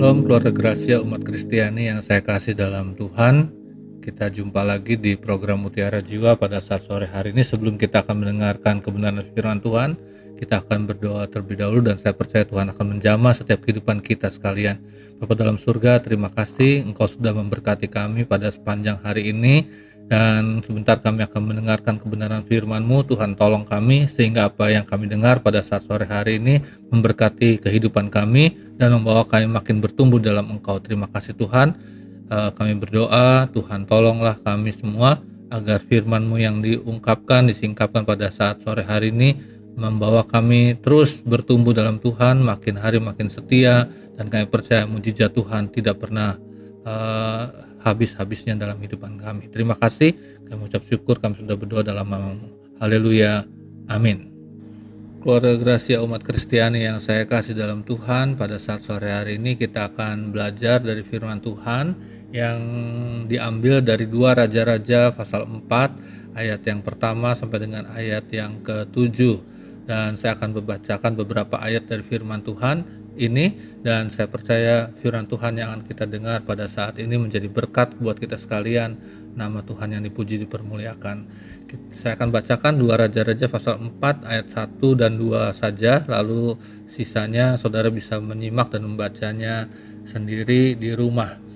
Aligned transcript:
Shalom 0.00 0.24
keluarga 0.24 0.48
Gracia 0.48 0.96
umat 1.04 1.20
Kristiani 1.28 1.92
yang 1.92 2.00
saya 2.00 2.24
kasih 2.24 2.56
dalam 2.56 2.96
Tuhan. 2.96 3.52
Kita 4.00 4.32
jumpa 4.32 4.64
lagi 4.64 4.96
di 4.96 5.12
program 5.12 5.60
Mutiara 5.60 6.00
Jiwa 6.00 6.40
pada 6.40 6.56
saat 6.56 6.88
sore 6.88 7.04
hari 7.04 7.36
ini. 7.36 7.44
Sebelum 7.44 7.76
kita 7.76 8.00
akan 8.00 8.24
mendengarkan 8.24 8.80
kebenaran 8.80 9.20
firman 9.20 9.60
Tuhan 9.60 10.00
Kita 10.40 10.64
akan 10.64 10.88
berdoa 10.88 11.28
terlebih 11.28 11.60
dahulu 11.60 11.84
dan 11.84 12.00
saya 12.00 12.16
percaya 12.16 12.48
Tuhan 12.48 12.72
akan 12.72 12.96
menjamah 12.96 13.36
setiap 13.36 13.60
kehidupan 13.60 14.00
kita 14.00 14.32
sekalian. 14.32 14.80
Bapak 15.20 15.36
dalam 15.36 15.60
surga 15.60 16.00
terima 16.00 16.32
kasih 16.32 16.80
Engkau 16.80 17.04
sudah 17.04 17.36
memberkati 17.36 17.92
kami 17.92 18.24
pada 18.24 18.48
sepanjang 18.48 19.04
hari 19.04 19.36
ini 19.36 19.68
dan 20.10 20.58
sebentar 20.66 20.98
kami 20.98 21.22
akan 21.22 21.54
mendengarkan 21.54 21.94
kebenaran 22.02 22.42
firman-Mu. 22.42 23.06
Tuhan 23.06 23.38
tolong 23.38 23.62
kami 23.62 24.10
sehingga 24.10 24.50
apa 24.50 24.66
yang 24.74 24.82
kami 24.82 25.06
dengar 25.06 25.38
pada 25.38 25.62
saat 25.62 25.86
sore 25.86 26.02
hari 26.02 26.42
ini 26.42 26.58
memberkati 26.90 27.62
kehidupan 27.62 28.10
kami 28.10 28.58
dan 28.74 28.90
membawa 28.90 29.22
kami 29.22 29.46
makin 29.46 29.78
bertumbuh 29.78 30.18
dalam 30.18 30.50
Engkau. 30.50 30.82
Terima 30.82 31.06
kasih 31.06 31.38
Tuhan. 31.38 31.78
Eh, 32.26 32.50
kami 32.58 32.74
berdoa, 32.74 33.46
Tuhan 33.54 33.86
tolonglah 33.86 34.34
kami 34.42 34.74
semua 34.74 35.22
agar 35.46 35.78
firman-Mu 35.78 36.42
yang 36.42 36.58
diungkapkan, 36.58 37.46
disingkapkan 37.46 38.02
pada 38.02 38.34
saat 38.34 38.66
sore 38.66 38.82
hari 38.82 39.14
ini 39.14 39.38
membawa 39.78 40.26
kami 40.26 40.74
terus 40.82 41.22
bertumbuh 41.22 41.70
dalam 41.70 42.02
Tuhan, 42.02 42.42
makin 42.42 42.82
hari 42.82 42.98
makin 42.98 43.30
setia, 43.30 43.86
dan 44.18 44.26
kami 44.26 44.50
percaya 44.50 44.90
mujizat 44.90 45.38
Tuhan 45.38 45.70
tidak 45.70 46.02
pernah 46.02 46.34
uh, 46.84 47.44
habis-habisnya 47.80 48.56
dalam 48.56 48.76
kehidupan 48.80 49.20
kami. 49.20 49.48
Terima 49.48 49.76
kasih, 49.76 50.12
kami 50.48 50.68
ucap 50.68 50.84
syukur 50.84 51.16
kami 51.20 51.40
sudah 51.40 51.56
berdoa 51.56 51.82
dalam 51.84 52.08
namamu. 52.08 52.48
Haleluya. 52.80 53.44
Amin. 53.90 54.30
Keluarga 55.20 55.60
Gracia 55.60 56.00
umat 56.00 56.24
Kristiani 56.24 56.88
yang 56.88 56.96
saya 56.96 57.28
kasih 57.28 57.52
dalam 57.52 57.84
Tuhan, 57.84 58.40
pada 58.40 58.56
saat 58.56 58.80
sore 58.80 59.12
hari 59.12 59.36
ini 59.36 59.52
kita 59.52 59.92
akan 59.92 60.32
belajar 60.32 60.80
dari 60.80 61.04
firman 61.04 61.44
Tuhan 61.44 61.92
yang 62.32 62.60
diambil 63.28 63.84
dari 63.84 64.08
dua 64.08 64.32
Raja-Raja 64.32 65.12
pasal 65.12 65.44
4 65.44 66.38
ayat 66.38 66.62
yang 66.62 66.80
pertama 66.80 67.34
sampai 67.34 67.68
dengan 67.68 67.90
ayat 67.90 68.30
yang 68.30 68.62
ke-7 68.62 69.18
dan 69.90 70.14
saya 70.14 70.38
akan 70.38 70.54
membacakan 70.54 71.18
beberapa 71.18 71.58
ayat 71.58 71.90
dari 71.90 72.06
firman 72.06 72.46
Tuhan 72.46 72.99
ini 73.20 73.76
dan 73.84 74.08
saya 74.08 74.32
percaya 74.32 74.88
firman 74.96 75.28
Tuhan 75.28 75.60
yang 75.60 75.76
akan 75.76 75.84
kita 75.84 76.08
dengar 76.08 76.40
pada 76.48 76.64
saat 76.64 76.96
ini 76.96 77.20
menjadi 77.20 77.52
berkat 77.52 78.00
buat 78.00 78.16
kita 78.16 78.40
sekalian. 78.40 78.96
Nama 79.36 79.60
Tuhan 79.60 79.92
yang 79.92 80.02
dipuji 80.02 80.40
dipermuliakan. 80.40 81.28
Saya 81.92 82.16
akan 82.16 82.32
bacakan 82.32 82.80
dua 82.80 82.98
Raja-Raja 82.98 83.46
pasal 83.46 83.78
4 83.78 84.26
ayat 84.26 84.48
1 84.48 84.80
dan 84.98 85.20
2 85.20 85.52
saja 85.54 86.02
lalu 86.08 86.58
sisanya 86.90 87.54
saudara 87.54 87.92
bisa 87.94 88.18
menyimak 88.18 88.74
dan 88.74 88.88
membacanya 88.88 89.70
sendiri 90.02 90.74
di 90.74 90.90
rumah 90.96 91.49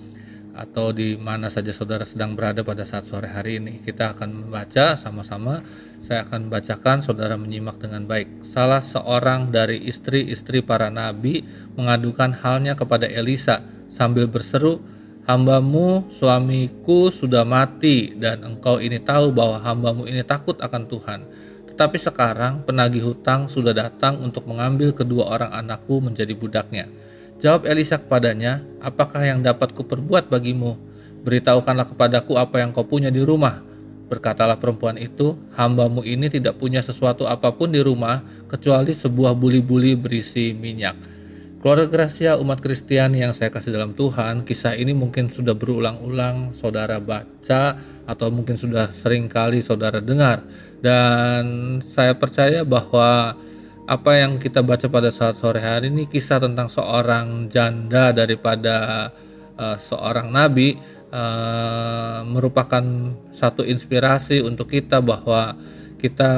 atau 0.54 0.94
di 0.94 1.18
mana 1.18 1.50
saja 1.50 1.74
saudara 1.74 2.06
sedang 2.06 2.38
berada 2.38 2.62
pada 2.62 2.86
saat 2.86 3.04
sore 3.04 3.26
hari 3.26 3.58
ini. 3.58 3.82
Kita 3.82 4.14
akan 4.14 4.46
membaca 4.46 4.94
sama-sama. 4.94 5.66
Saya 5.98 6.22
akan 6.24 6.46
bacakan, 6.46 7.02
saudara 7.02 7.34
menyimak 7.34 7.82
dengan 7.82 8.06
baik. 8.06 8.46
Salah 8.46 8.80
seorang 8.80 9.50
dari 9.50 9.82
istri-istri 9.82 10.62
para 10.62 10.88
nabi 10.88 11.42
mengadukan 11.74 12.30
halnya 12.30 12.78
kepada 12.78 13.10
Elisa 13.10 13.66
sambil 13.90 14.30
berseru, 14.30 14.78
Hambamu, 15.24 16.12
suamiku 16.12 17.08
sudah 17.08 17.48
mati 17.48 18.12
dan 18.12 18.44
engkau 18.44 18.76
ini 18.76 19.00
tahu 19.00 19.32
bahwa 19.32 19.56
hambamu 19.56 20.04
ini 20.04 20.20
takut 20.20 20.60
akan 20.60 20.84
Tuhan. 20.84 21.20
Tetapi 21.72 21.96
sekarang 21.96 22.68
penagih 22.68 23.00
hutang 23.08 23.48
sudah 23.48 23.72
datang 23.72 24.20
untuk 24.20 24.44
mengambil 24.44 24.92
kedua 24.92 25.32
orang 25.32 25.48
anakku 25.48 26.04
menjadi 26.04 26.36
budaknya. 26.36 26.92
Jawab 27.44 27.68
Elisa 27.68 28.00
kepadanya, 28.00 28.64
apakah 28.80 29.20
yang 29.20 29.44
dapat 29.44 29.76
kuperbuat 29.76 30.32
bagimu? 30.32 30.80
Beritahukanlah 31.28 31.92
kepadaku 31.92 32.40
apa 32.40 32.64
yang 32.64 32.72
kau 32.72 32.88
punya 32.88 33.12
di 33.12 33.20
rumah. 33.20 33.60
Berkatalah 34.08 34.56
perempuan 34.56 34.96
itu, 34.96 35.36
hambamu 35.52 36.00
ini 36.08 36.32
tidak 36.32 36.56
punya 36.56 36.80
sesuatu 36.80 37.28
apa 37.28 37.52
pun 37.52 37.68
di 37.68 37.84
rumah, 37.84 38.24
kecuali 38.48 38.96
sebuah 38.96 39.36
buli-buli 39.36 39.92
berisi 39.92 40.56
minyak. 40.56 40.96
Keluarga 41.60 41.84
Gracia 41.84 42.40
umat 42.40 42.64
Kristiani 42.64 43.20
yang 43.20 43.36
saya 43.36 43.52
kasih 43.52 43.76
dalam 43.76 43.92
Tuhan, 43.92 44.48
kisah 44.48 44.72
ini 44.80 44.96
mungkin 44.96 45.28
sudah 45.28 45.52
berulang-ulang 45.52 46.56
saudara 46.56 46.96
baca 46.96 47.76
atau 48.08 48.26
mungkin 48.32 48.56
sudah 48.56 48.88
sering 48.96 49.28
kali 49.28 49.60
saudara 49.60 50.00
dengar. 50.00 50.40
Dan 50.80 51.76
saya 51.84 52.16
percaya 52.16 52.64
bahwa 52.64 53.36
apa 53.84 54.16
yang 54.16 54.40
kita 54.40 54.64
baca 54.64 54.88
pada 54.88 55.12
saat 55.12 55.36
sore 55.36 55.60
hari 55.60 55.92
ini 55.92 56.08
kisah 56.08 56.40
tentang 56.40 56.72
seorang 56.72 57.52
janda 57.52 58.16
daripada 58.16 59.08
uh, 59.60 59.76
seorang 59.76 60.32
nabi 60.32 60.80
uh, 61.12 62.24
merupakan 62.24 62.80
satu 63.28 63.60
inspirasi 63.60 64.40
untuk 64.40 64.72
kita 64.72 65.04
bahwa 65.04 65.52
kita 66.00 66.32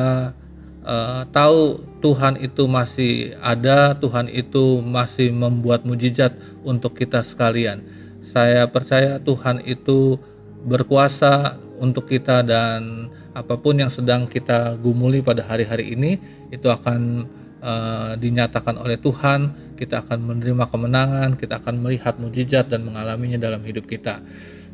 uh, 0.82 1.22
tahu 1.30 1.82
Tuhan 2.02 2.38
itu 2.38 2.66
masih 2.70 3.34
ada, 3.42 3.94
Tuhan 3.98 4.30
itu 4.30 4.82
masih 4.82 5.34
membuat 5.34 5.82
mujizat 5.82 6.34
untuk 6.62 6.94
kita 6.94 7.22
sekalian. 7.22 7.82
Saya 8.22 8.66
percaya 8.70 9.18
Tuhan 9.22 9.62
itu 9.66 10.18
berkuasa 10.66 11.58
untuk 11.78 12.08
kita 12.08 12.42
dan 12.46 13.12
apa 13.36 13.56
pun 13.60 13.76
yang 13.76 13.92
sedang 13.92 14.24
kita 14.24 14.80
gumuli 14.80 15.20
pada 15.20 15.44
hari-hari 15.44 15.92
ini 15.92 16.16
itu 16.48 16.66
akan 16.66 17.28
uh, 17.60 18.12
dinyatakan 18.16 18.80
oleh 18.80 18.96
Tuhan, 19.00 19.74
kita 19.76 20.04
akan 20.04 20.18
menerima 20.24 20.64
kemenangan, 20.70 21.36
kita 21.36 21.60
akan 21.60 21.82
melihat 21.84 22.16
mujizat 22.16 22.72
dan 22.72 22.86
mengalaminya 22.86 23.36
dalam 23.36 23.60
hidup 23.66 23.84
kita. 23.84 24.22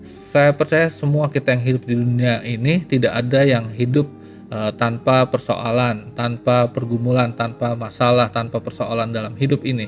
Saya 0.02 0.56
percaya 0.56 0.90
semua 0.90 1.30
kita 1.30 1.54
yang 1.54 1.62
hidup 1.62 1.82
di 1.86 1.94
dunia 1.94 2.42
ini 2.42 2.82
tidak 2.88 3.12
ada 3.14 3.46
yang 3.46 3.70
hidup 3.70 4.08
uh, 4.50 4.70
tanpa 4.74 5.28
persoalan, 5.28 6.10
tanpa 6.18 6.70
pergumulan, 6.70 7.32
tanpa 7.34 7.78
masalah, 7.78 8.28
tanpa 8.32 8.58
persoalan 8.58 9.14
dalam 9.14 9.34
hidup 9.38 9.62
ini. 9.62 9.86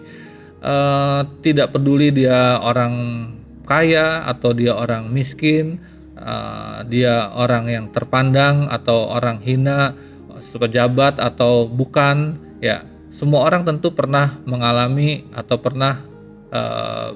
Uh, 0.65 1.29
tidak 1.45 1.77
peduli 1.77 2.09
dia 2.09 2.57
orang 2.65 3.29
kaya 3.69 4.25
atau 4.29 4.57
dia 4.57 4.73
orang 4.77 5.13
miskin, 5.13 5.81
uh, 6.19 6.87
dia 6.87 7.31
orang 7.35 7.71
yang 7.71 7.87
terpandang 7.91 8.67
atau 8.71 9.11
orang 9.11 9.39
hina, 9.43 9.95
pejabat 10.55 11.19
atau 11.19 11.67
bukan, 11.67 12.39
ya 12.63 12.87
semua 13.15 13.47
orang 13.47 13.63
tentu 13.63 13.95
pernah 13.95 14.35
mengalami 14.43 15.23
atau 15.31 15.55
pernah 15.59 16.03
uh, 16.51 17.15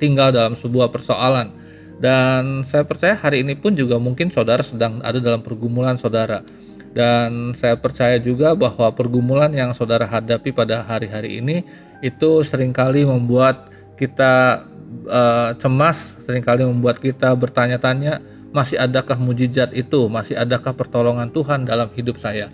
tinggal 0.00 0.32
dalam 0.32 0.56
sebuah 0.56 0.88
persoalan. 0.88 1.52
Dan 1.96 2.60
saya 2.60 2.84
percaya 2.84 3.16
hari 3.16 3.40
ini 3.40 3.56
pun 3.56 3.72
juga 3.72 3.96
mungkin 3.96 4.28
saudara 4.28 4.60
sedang 4.60 5.00
ada 5.00 5.16
dalam 5.20 5.40
pergumulan 5.40 5.96
saudara. 5.96 6.44
Dan 6.96 7.52
saya 7.52 7.76
percaya 7.76 8.16
juga 8.16 8.56
bahwa 8.56 8.88
pergumulan 8.96 9.52
yang 9.52 9.76
saudara 9.76 10.08
hadapi 10.08 10.48
pada 10.52 10.80
hari-hari 10.80 11.44
ini 11.44 11.60
itu 12.00 12.40
sering 12.40 12.72
kali 12.72 13.04
membuat 13.04 13.68
kita 14.00 14.64
uh, 15.06 15.52
cemas, 15.60 16.16
sering 16.24 16.40
kali 16.40 16.64
membuat 16.64 16.96
kita 16.98 17.36
bertanya-tanya 17.36 18.24
masih 18.56 18.80
adakah 18.80 19.20
mujizat 19.20 19.76
itu, 19.76 20.08
masih 20.08 20.38
adakah 20.38 20.72
pertolongan 20.72 21.28
Tuhan 21.28 21.68
dalam 21.68 21.92
hidup 21.92 22.16
saya. 22.16 22.48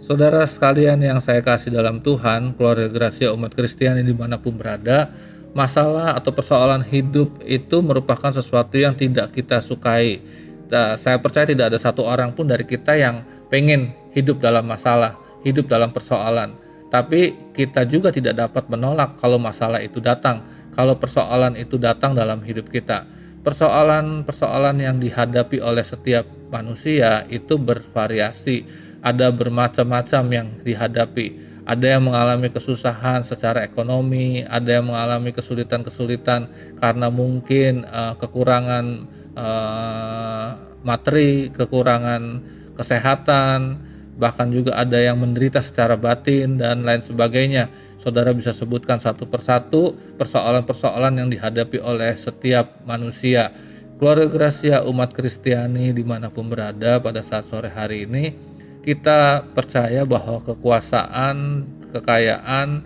Saudara 0.00 0.46
sekalian 0.48 1.02
yang 1.04 1.20
saya 1.20 1.44
kasih 1.44 1.74
dalam 1.74 2.00
Tuhan, 2.00 2.56
keluarga 2.56 2.88
Gracia 2.88 3.34
umat 3.36 3.52
Kristiani 3.52 4.00
di 4.00 4.16
mana 4.16 4.40
pun 4.40 4.56
berada, 4.56 5.12
masalah 5.52 6.16
atau 6.16 6.32
persoalan 6.32 6.80
hidup 6.86 7.28
itu 7.44 7.82
merupakan 7.84 8.32
sesuatu 8.32 8.80
yang 8.80 8.96
tidak 8.96 9.34
kita 9.36 9.60
sukai. 9.60 10.22
Saya 10.70 11.18
percaya 11.18 11.50
tidak 11.50 11.74
ada 11.74 11.78
satu 11.82 12.06
orang 12.06 12.30
pun 12.32 12.46
dari 12.46 12.62
kita 12.62 12.94
yang 12.94 13.26
pengen 13.50 13.90
hidup 14.14 14.38
dalam 14.38 14.70
masalah, 14.70 15.18
hidup 15.42 15.66
dalam 15.66 15.90
persoalan. 15.90 16.54
Tapi 16.90 17.54
kita 17.54 17.86
juga 17.86 18.10
tidak 18.10 18.34
dapat 18.36 18.66
menolak 18.66 19.14
kalau 19.22 19.38
masalah 19.38 19.78
itu 19.78 20.02
datang, 20.02 20.42
kalau 20.74 20.98
persoalan 20.98 21.54
itu 21.54 21.78
datang 21.78 22.18
dalam 22.18 22.42
hidup 22.42 22.66
kita. 22.66 23.06
Persoalan-persoalan 23.40 24.82
yang 24.82 24.98
dihadapi 24.98 25.62
oleh 25.62 25.86
setiap 25.86 26.26
manusia 26.50 27.24
itu 27.30 27.56
bervariasi 27.56 28.66
ada 29.00 29.32
bermacam-macam 29.32 30.22
yang 30.28 30.48
dihadapi. 30.60 31.48
Ada 31.64 31.96
yang 31.96 32.10
mengalami 32.10 32.50
kesusahan 32.50 33.22
secara 33.22 33.62
ekonomi, 33.62 34.42
ada 34.42 34.82
yang 34.82 34.90
mengalami 34.90 35.30
kesulitan-kesulitan 35.30 36.50
karena 36.82 37.06
mungkin 37.08 37.86
uh, 37.86 38.18
kekurangan 38.18 39.06
uh, 39.38 40.48
materi, 40.82 41.54
kekurangan 41.54 42.42
kesehatan, 42.74 43.78
bahkan 44.16 44.50
juga 44.50 44.74
ada 44.74 44.98
yang 44.98 45.20
menderita 45.20 45.62
secara 45.62 45.94
batin 45.94 46.58
dan 46.58 46.82
lain 46.82 47.04
sebagainya. 47.04 47.70
Saudara 48.00 48.32
bisa 48.32 48.50
sebutkan 48.50 48.96
satu 48.96 49.28
persatu 49.28 49.94
persoalan-persoalan 50.16 51.20
yang 51.20 51.28
dihadapi 51.28 51.78
oleh 51.84 52.16
setiap 52.16 52.80
manusia. 52.88 53.52
Keluarga 54.00 54.32
Gracia 54.32 54.80
umat 54.88 55.12
Kristiani 55.12 55.92
di 55.92 56.00
mana 56.00 56.32
pun 56.32 56.48
berada 56.48 56.96
pada 57.04 57.20
saat 57.20 57.44
sore 57.44 57.68
hari 57.68 58.08
ini 58.08 58.32
kita 58.80 59.44
percaya 59.52 60.08
bahwa 60.08 60.40
kekuasaan, 60.40 61.68
kekayaan, 61.92 62.80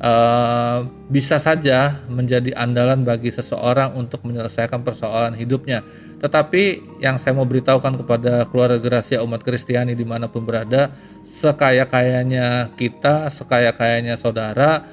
uh, 0.00 0.88
bisa 1.12 1.36
saja 1.36 2.00
menjadi 2.08 2.56
andalan 2.56 3.04
bagi 3.04 3.30
seseorang 3.30 3.94
untuk 3.94 4.24
menyelesaikan 4.24 4.80
persoalan 4.82 5.36
hidupnya. 5.36 5.84
Tetapi 6.20 6.96
yang 7.00 7.16
saya 7.16 7.36
mau 7.36 7.48
beritahukan 7.48 8.04
kepada 8.04 8.44
keluarga 8.52 8.76
Gracia 8.80 9.24
umat 9.24 9.40
Kristiani 9.40 9.96
di 9.96 10.04
mana 10.04 10.28
pun 10.28 10.44
berada, 10.44 10.92
sekaya-kayanya 11.24 12.76
kita, 12.76 13.32
sekaya-kayanya 13.32 14.20
saudara, 14.20 14.84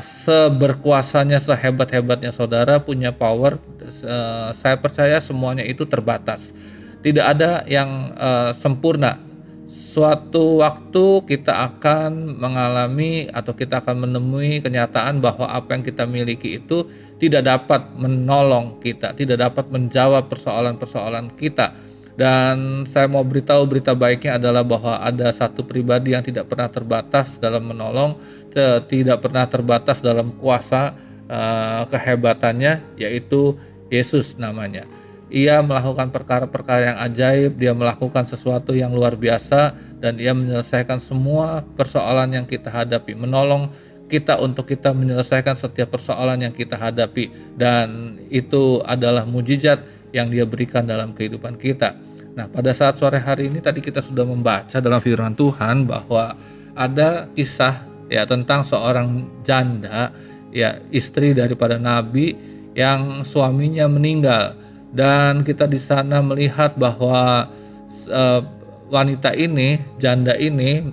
seberkuasanya, 0.00 1.42
sehebat-hebatnya 1.42 2.30
saudara 2.30 2.78
punya 2.80 3.10
power, 3.12 3.58
uh, 4.06 4.50
saya 4.54 4.76
percaya 4.78 5.18
semuanya 5.20 5.66
itu 5.66 5.84
terbatas. 5.84 6.54
Tidak 6.98 7.22
ada 7.22 7.62
yang 7.70 8.10
uh, 8.18 8.50
sempurna 8.56 9.27
suatu 9.68 10.64
waktu 10.64 11.28
kita 11.28 11.52
akan 11.52 12.40
mengalami 12.40 13.28
atau 13.28 13.52
kita 13.52 13.84
akan 13.84 14.08
menemui 14.08 14.64
kenyataan 14.64 15.20
bahwa 15.20 15.44
apa 15.44 15.76
yang 15.76 15.84
kita 15.84 16.08
miliki 16.08 16.56
itu 16.56 16.88
tidak 17.20 17.44
dapat 17.44 17.84
menolong 18.00 18.80
kita, 18.80 19.12
tidak 19.12 19.44
dapat 19.44 19.68
menjawab 19.68 20.32
persoalan-persoalan 20.32 21.36
kita. 21.36 21.76
Dan 22.18 22.82
saya 22.88 23.06
mau 23.06 23.22
beritahu 23.22 23.68
berita 23.68 23.94
baiknya 23.94 24.42
adalah 24.42 24.66
bahwa 24.66 24.98
ada 25.04 25.30
satu 25.30 25.62
pribadi 25.62 26.16
yang 26.16 26.24
tidak 26.24 26.50
pernah 26.50 26.66
terbatas 26.66 27.38
dalam 27.38 27.68
menolong, 27.68 28.18
tidak 28.90 29.22
pernah 29.22 29.46
terbatas 29.46 30.02
dalam 30.02 30.34
kuasa 30.40 30.96
uh, 31.30 31.86
kehebatannya, 31.86 32.98
yaitu 32.98 33.54
Yesus 33.92 34.34
namanya 34.34 34.88
ia 35.28 35.60
melakukan 35.60 36.08
perkara-perkara 36.08 36.82
yang 36.94 36.98
ajaib, 37.04 37.52
dia 37.60 37.76
melakukan 37.76 38.24
sesuatu 38.24 38.72
yang 38.72 38.96
luar 38.96 39.12
biasa 39.16 39.76
dan 40.00 40.16
ia 40.16 40.32
menyelesaikan 40.32 40.96
semua 40.96 41.64
persoalan 41.76 42.32
yang 42.32 42.46
kita 42.48 42.72
hadapi, 42.72 43.12
menolong 43.12 43.68
kita 44.08 44.40
untuk 44.40 44.64
kita 44.72 44.96
menyelesaikan 44.96 45.52
setiap 45.52 45.92
persoalan 45.92 46.40
yang 46.40 46.54
kita 46.56 46.80
hadapi 46.80 47.28
dan 47.60 48.16
itu 48.32 48.80
adalah 48.88 49.28
mujizat 49.28 49.84
yang 50.16 50.32
dia 50.32 50.48
berikan 50.48 50.88
dalam 50.88 51.12
kehidupan 51.12 51.60
kita. 51.60 51.92
Nah, 52.32 52.48
pada 52.48 52.72
saat 52.72 52.96
sore 52.96 53.20
hari 53.20 53.52
ini 53.52 53.60
tadi 53.60 53.84
kita 53.84 54.00
sudah 54.00 54.24
membaca 54.24 54.80
dalam 54.80 55.02
firman 55.04 55.36
Tuhan 55.36 55.84
bahwa 55.84 56.32
ada 56.72 57.28
kisah 57.36 57.84
ya 58.08 58.24
tentang 58.24 58.64
seorang 58.64 59.28
janda 59.44 60.08
ya 60.48 60.80
istri 60.88 61.36
daripada 61.36 61.76
nabi 61.76 62.32
yang 62.72 63.26
suaminya 63.26 63.90
meninggal 63.90 64.56
dan 64.92 65.44
kita 65.44 65.68
di 65.68 65.76
sana 65.76 66.24
melihat 66.24 66.76
bahwa 66.80 67.48
uh, 68.08 68.40
wanita 68.88 69.36
ini, 69.36 69.80
janda 70.00 70.32
ini 70.36 70.88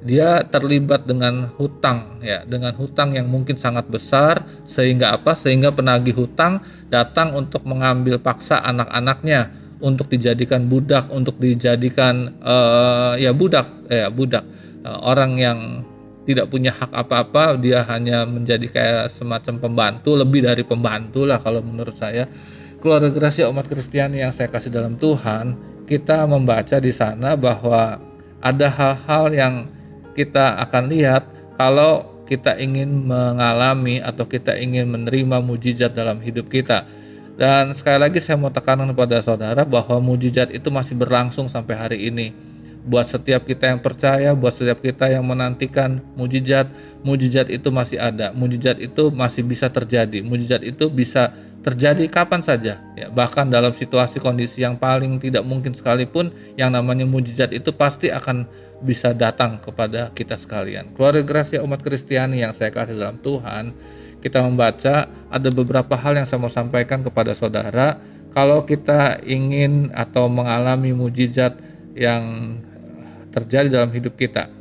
dia 0.00 0.40
terlibat 0.48 1.04
dengan 1.04 1.52
hutang 1.60 2.24
ya, 2.24 2.40
dengan 2.48 2.72
hutang 2.72 3.12
yang 3.12 3.28
mungkin 3.28 3.58
sangat 3.58 3.84
besar 3.90 4.40
sehingga 4.64 5.12
apa? 5.12 5.36
Sehingga 5.36 5.74
penagih 5.74 6.16
hutang 6.16 6.64
datang 6.88 7.36
untuk 7.36 7.66
mengambil 7.68 8.16
paksa 8.16 8.64
anak-anaknya 8.64 9.52
untuk 9.80 10.08
dijadikan 10.08 10.68
budak, 10.70 11.08
untuk 11.12 11.36
dijadikan 11.36 12.32
uh, 12.40 13.18
ya 13.20 13.34
budak 13.36 13.68
ya 13.92 14.08
budak. 14.08 14.44
Uh, 14.80 15.00
orang 15.04 15.36
yang 15.36 15.58
tidak 16.24 16.48
punya 16.48 16.70
hak 16.72 16.92
apa-apa, 16.94 17.58
dia 17.58 17.84
hanya 17.90 18.24
menjadi 18.24 18.66
kayak 18.70 19.04
semacam 19.10 19.58
pembantu, 19.58 20.14
lebih 20.14 20.46
dari 20.46 20.62
pembantu 20.64 21.26
lah 21.26 21.42
kalau 21.42 21.60
menurut 21.60 21.96
saya 21.96 22.30
keluarga 22.80 23.12
Gracia 23.12 23.46
umat 23.52 23.68
Kristiani 23.68 24.24
yang 24.24 24.32
saya 24.32 24.48
kasih 24.48 24.72
dalam 24.72 24.96
Tuhan, 24.96 25.54
kita 25.84 26.24
membaca 26.24 26.80
di 26.80 26.90
sana 26.90 27.36
bahwa 27.36 28.00
ada 28.40 28.66
hal-hal 28.72 29.24
yang 29.36 29.54
kita 30.16 30.56
akan 30.64 30.88
lihat 30.88 31.28
kalau 31.60 32.08
kita 32.24 32.56
ingin 32.56 33.04
mengalami 33.04 34.00
atau 34.00 34.24
kita 34.24 34.56
ingin 34.56 34.88
menerima 34.88 35.44
mujizat 35.44 35.92
dalam 35.92 36.18
hidup 36.24 36.48
kita. 36.48 36.88
Dan 37.36 37.72
sekali 37.76 38.00
lagi 38.00 38.20
saya 38.20 38.40
mau 38.40 38.52
tekankan 38.52 38.88
kepada 38.92 39.20
saudara 39.20 39.62
bahwa 39.64 40.00
mujizat 40.00 40.48
itu 40.52 40.68
masih 40.72 40.96
berlangsung 40.96 41.48
sampai 41.48 41.76
hari 41.76 41.98
ini 42.08 42.32
buat 42.84 43.04
setiap 43.04 43.44
kita 43.44 43.76
yang 43.76 43.80
percaya, 43.80 44.32
buat 44.32 44.56
setiap 44.56 44.80
kita 44.80 45.12
yang 45.12 45.24
menantikan 45.28 46.00
mujizat, 46.16 46.72
mujizat 47.04 47.52
itu 47.52 47.68
masih 47.68 48.00
ada, 48.00 48.32
mujizat 48.32 48.80
itu 48.80 49.12
masih 49.12 49.44
bisa 49.44 49.68
terjadi, 49.68 50.24
mujizat 50.24 50.64
itu 50.64 50.88
bisa 50.88 51.32
terjadi 51.60 52.08
kapan 52.08 52.40
saja, 52.40 52.80
ya 52.96 53.12
bahkan 53.12 53.48
dalam 53.52 53.76
situasi 53.76 54.16
kondisi 54.16 54.64
yang 54.64 54.80
paling 54.80 55.20
tidak 55.20 55.44
mungkin 55.44 55.76
sekalipun, 55.76 56.32
yang 56.56 56.72
namanya 56.72 57.04
mujizat 57.04 57.52
itu 57.52 57.68
pasti 57.72 58.08
akan 58.08 58.48
bisa 58.80 59.12
datang 59.12 59.60
kepada 59.60 60.08
kita 60.16 60.40
sekalian. 60.40 60.88
Keluarga 60.96 61.20
Gracia 61.20 61.60
umat 61.60 61.84
Kristiani 61.84 62.40
yang 62.40 62.56
saya 62.56 62.72
kasih 62.72 62.96
dalam 62.96 63.20
Tuhan, 63.20 63.76
kita 64.24 64.40
membaca 64.40 65.08
ada 65.28 65.48
beberapa 65.52 65.96
hal 65.96 66.16
yang 66.16 66.24
saya 66.28 66.40
mau 66.40 66.52
sampaikan 66.52 67.04
kepada 67.04 67.36
saudara. 67.36 68.00
Kalau 68.30 68.62
kita 68.62 69.20
ingin 69.26 69.90
atau 69.90 70.30
mengalami 70.30 70.94
mujizat 70.94 71.58
yang 71.98 72.56
terjadi 73.34 73.68
dalam 73.68 73.90
hidup 73.90 74.14
kita. 74.14 74.59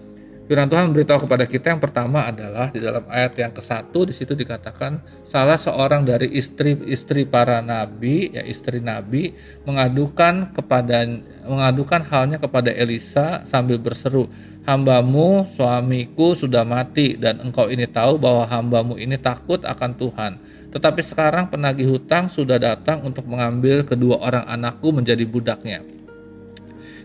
Firman 0.50 0.66
Tuhan 0.66 0.90
memberitahu 0.90 1.30
kepada 1.30 1.46
kita 1.46 1.78
yang 1.78 1.78
pertama 1.78 2.26
adalah 2.26 2.74
di 2.74 2.82
dalam 2.82 3.06
ayat 3.06 3.38
yang 3.38 3.54
ke-1 3.54 3.94
di 3.94 4.14
situ 4.18 4.34
dikatakan 4.34 4.98
salah 5.22 5.62
seorang 5.62 6.10
dari 6.10 6.26
istri-istri 6.34 7.22
para 7.22 7.62
nabi 7.62 8.34
ya 8.34 8.42
istri 8.42 8.82
nabi 8.82 9.38
mengadukan 9.70 10.50
kepada 10.58 11.06
mengadukan 11.46 12.02
halnya 12.02 12.42
kepada 12.42 12.74
Elisa 12.74 13.46
sambil 13.46 13.78
berseru 13.78 14.26
hambamu 14.66 15.46
suamiku 15.46 16.34
sudah 16.34 16.66
mati 16.66 17.14
dan 17.14 17.46
engkau 17.46 17.70
ini 17.70 17.86
tahu 17.86 18.18
bahwa 18.18 18.50
hambamu 18.50 18.98
ini 18.98 19.22
takut 19.22 19.62
akan 19.62 20.02
Tuhan. 20.02 20.42
Tetapi 20.74 21.02
sekarang 21.06 21.54
penagih 21.54 21.94
hutang 21.94 22.26
sudah 22.26 22.58
datang 22.58 23.06
untuk 23.06 23.30
mengambil 23.30 23.86
kedua 23.86 24.18
orang 24.18 24.50
anakku 24.50 24.90
menjadi 24.90 25.30
budaknya 25.30 25.86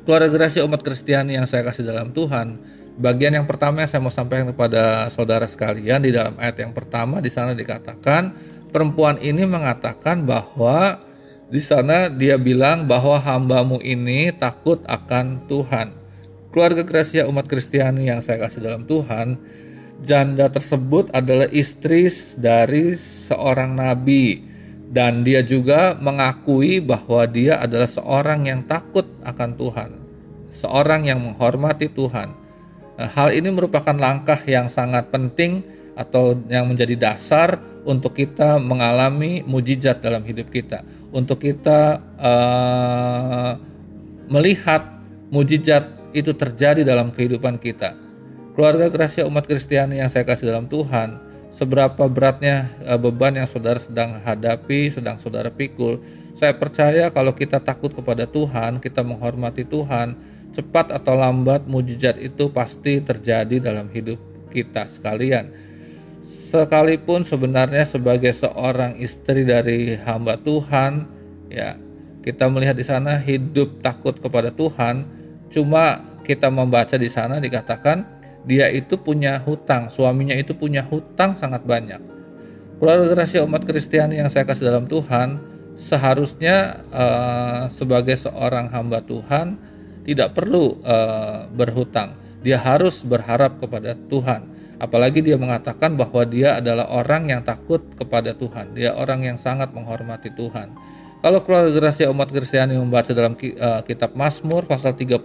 keluarga 0.05 0.29
gerasi 0.29 0.61
umat 0.61 0.85
Kristiani 0.85 1.33
yang 1.41 1.49
saya 1.49 1.65
kasih 1.65 1.89
dalam 1.89 2.13
Tuhan, 2.13 2.61
bagian 2.99 3.35
yang 3.35 3.47
pertama 3.47 3.83
yang 3.83 3.91
saya 3.91 4.03
mau 4.03 4.15
sampaikan 4.15 4.51
kepada 4.55 5.11
saudara 5.11 5.47
sekalian 5.51 6.05
di 6.05 6.15
dalam 6.15 6.39
ayat 6.39 6.63
yang 6.63 6.73
pertama 6.73 7.19
di 7.19 7.31
sana 7.31 7.57
dikatakan 7.57 8.35
perempuan 8.71 9.19
ini 9.19 9.47
mengatakan 9.47 10.27
bahwa 10.27 10.99
di 11.55 11.63
sana 11.63 12.11
dia 12.11 12.35
bilang 12.35 12.91
bahwa 12.91 13.15
hambamu 13.21 13.79
ini 13.85 14.35
takut 14.35 14.83
akan 14.91 15.45
Tuhan. 15.47 15.95
Keluarga 16.51 16.83
Gracia 16.87 17.27
umat 17.31 17.47
Kristiani 17.51 18.11
yang 18.11 18.23
saya 18.23 18.47
kasih 18.47 18.63
dalam 18.63 18.87
Tuhan, 18.87 19.39
janda 20.03 20.51
tersebut 20.51 21.11
adalah 21.15 21.51
istri 21.51 22.11
dari 22.39 22.95
seorang 22.99 23.75
nabi 23.75 24.43
dan 24.95 25.27
dia 25.27 25.43
juga 25.43 25.99
mengakui 25.99 26.79
bahwa 26.79 27.27
dia 27.27 27.59
adalah 27.59 27.91
seorang 27.91 28.47
yang 28.47 28.63
takut 28.71 29.07
akan 29.27 29.59
Tuhan, 29.59 29.91
seorang 30.55 31.11
yang 31.11 31.23
menghormati 31.23 31.91
Tuhan. 31.91 32.44
Nah, 32.95 33.11
hal 33.11 33.35
ini 33.35 33.51
merupakan 33.51 33.95
langkah 33.95 34.39
yang 34.47 34.71
sangat 34.71 35.11
penting 35.11 35.67
atau 35.99 36.39
yang 36.47 36.71
menjadi 36.71 36.95
dasar 36.95 37.59
untuk 37.87 38.19
kita 38.19 38.59
mengalami 38.59 39.43
mujizat 39.47 40.03
dalam 40.03 40.23
hidup 40.23 40.51
kita, 40.51 40.83
untuk 41.11 41.43
kita 41.43 42.01
uh, 42.19 43.59
melihat 44.31 44.83
mujizat 45.31 45.91
itu 46.15 46.33
terjadi 46.33 46.87
dalam 46.87 47.11
kehidupan 47.11 47.59
kita. 47.59 47.99
Keluarga 48.55 48.87
Gracia 48.87 49.27
umat 49.27 49.51
Kristiani 49.51 49.99
yang 49.99 50.07
saya 50.07 50.23
kasih 50.23 50.55
dalam 50.55 50.71
Tuhan, 50.71 51.19
seberapa 51.51 52.07
beratnya 52.07 52.71
uh, 52.87 52.99
beban 52.99 53.35
yang 53.35 53.51
saudara 53.51 53.79
sedang 53.83 54.23
hadapi, 54.23 54.95
sedang 54.95 55.19
saudara 55.19 55.51
pikul. 55.51 55.99
Saya 56.35 56.55
percaya 56.55 57.11
kalau 57.11 57.35
kita 57.35 57.59
takut 57.63 57.91
kepada 57.95 58.27
Tuhan, 58.27 58.79
kita 58.79 59.03
menghormati 59.03 59.67
Tuhan, 59.67 60.15
cepat 60.55 60.95
atau 60.95 61.19
lambat 61.19 61.67
mujizat 61.67 62.17
itu 62.23 62.47
pasti 62.49 63.03
terjadi 63.03 63.59
dalam 63.59 63.91
hidup 63.91 64.17
kita 64.55 64.87
sekalian. 64.87 65.51
Sekalipun 66.25 67.27
sebenarnya 67.27 67.85
sebagai 67.85 68.33
seorang 68.33 68.97
istri 69.03 69.45
dari 69.45 69.99
hamba 69.99 70.39
Tuhan, 70.41 71.11
ya 71.51 71.77
kita 72.25 72.49
melihat 72.49 72.79
di 72.79 72.87
sana 72.87 73.21
hidup 73.21 73.83
takut 73.85 74.17
kepada 74.17 74.49
Tuhan, 74.55 75.05
cuma 75.53 76.01
kita 76.25 76.49
membaca 76.49 76.97
di 76.97 77.11
sana 77.11 77.43
dikatakan 77.43 78.07
dia 78.49 78.73
itu 78.73 78.97
punya 78.97 79.43
hutang, 79.43 79.93
suaminya 79.93 80.33
itu 80.33 80.57
punya 80.57 80.81
hutang 80.81 81.37
sangat 81.37 81.67
banyak. 81.69 82.01
Keluarga 82.81 83.13
rahasia 83.13 83.45
umat 83.45 83.67
Kristiani 83.69 84.23
yang 84.23 84.33
saya 84.33 84.49
kasih 84.49 84.73
dalam 84.73 84.89
Tuhan, 84.89 85.37
seharusnya 85.77 86.81
uh, 86.95 87.67
sebagai 87.69 88.15
seorang 88.17 88.71
hamba 88.71 89.03
Tuhan 89.05 89.74
tidak 90.05 90.37
perlu 90.37 90.79
uh, 90.85 91.49
berhutang. 91.51 92.15
Dia 92.45 92.61
harus 92.61 93.03
berharap 93.03 93.57
kepada 93.59 93.97
Tuhan. 94.13 94.53
Apalagi 94.77 95.25
dia 95.25 95.41
mengatakan 95.41 95.97
bahwa 95.97 96.29
dia 96.29 96.61
adalah 96.61 96.85
orang 96.93 97.33
yang 97.33 97.41
takut 97.41 97.81
kepada 97.97 98.37
Tuhan. 98.37 98.77
Dia 98.77 98.93
orang 98.93 99.25
yang 99.25 99.39
sangat 99.41 99.73
menghormati 99.73 100.29
Tuhan. 100.37 100.77
Kalau 101.25 101.41
keluarga 101.41 101.89
rahasia 101.89 102.13
umat 102.13 102.29
Kristiani 102.29 102.77
membaca 102.77 103.09
dalam 103.17 103.33
uh, 103.33 103.81
kitab 103.81 104.13
Mazmur 104.13 104.69
pasal 104.69 104.93
34 104.93 105.25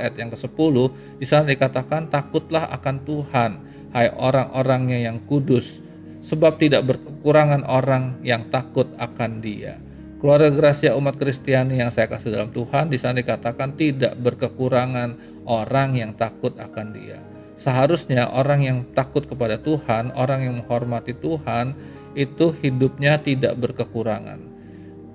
ayat 0.00 0.16
yang 0.16 0.32
ke-10, 0.32 0.74
di 1.20 1.26
sana 1.28 1.44
dikatakan 1.52 2.08
takutlah 2.08 2.64
akan 2.72 3.04
Tuhan, 3.04 3.50
hai 3.92 4.08
orang-orangnya 4.08 5.04
yang 5.04 5.20
kudus, 5.28 5.84
sebab 6.24 6.56
tidak 6.56 6.88
berkekurangan 6.88 7.60
orang 7.68 8.24
yang 8.24 8.48
takut 8.48 8.88
akan 8.96 9.44
Dia. 9.44 9.76
Keluarga 10.22 10.48
rahasia 10.70 10.96
umat 10.96 11.20
Kristiani 11.20 11.82
yang 11.82 11.92
saya 11.92 12.08
kasih 12.08 12.32
dalam 12.32 12.50
Tuhan, 12.54 12.88
di 12.88 12.96
sana 12.96 13.20
dikatakan 13.20 13.76
tidak 13.76 14.16
berkekurangan 14.24 15.42
orang 15.44 15.98
yang 15.98 16.16
takut 16.16 16.56
akan 16.56 16.96
Dia. 16.96 17.20
Seharusnya 17.60 18.32
orang 18.32 18.60
yang 18.64 18.78
takut 18.96 19.28
kepada 19.28 19.60
Tuhan, 19.60 20.10
orang 20.16 20.48
yang 20.48 20.54
menghormati 20.64 21.12
Tuhan, 21.18 21.76
itu 22.16 22.56
hidupnya 22.62 23.20
tidak 23.20 23.58
berkekurangan 23.60 24.54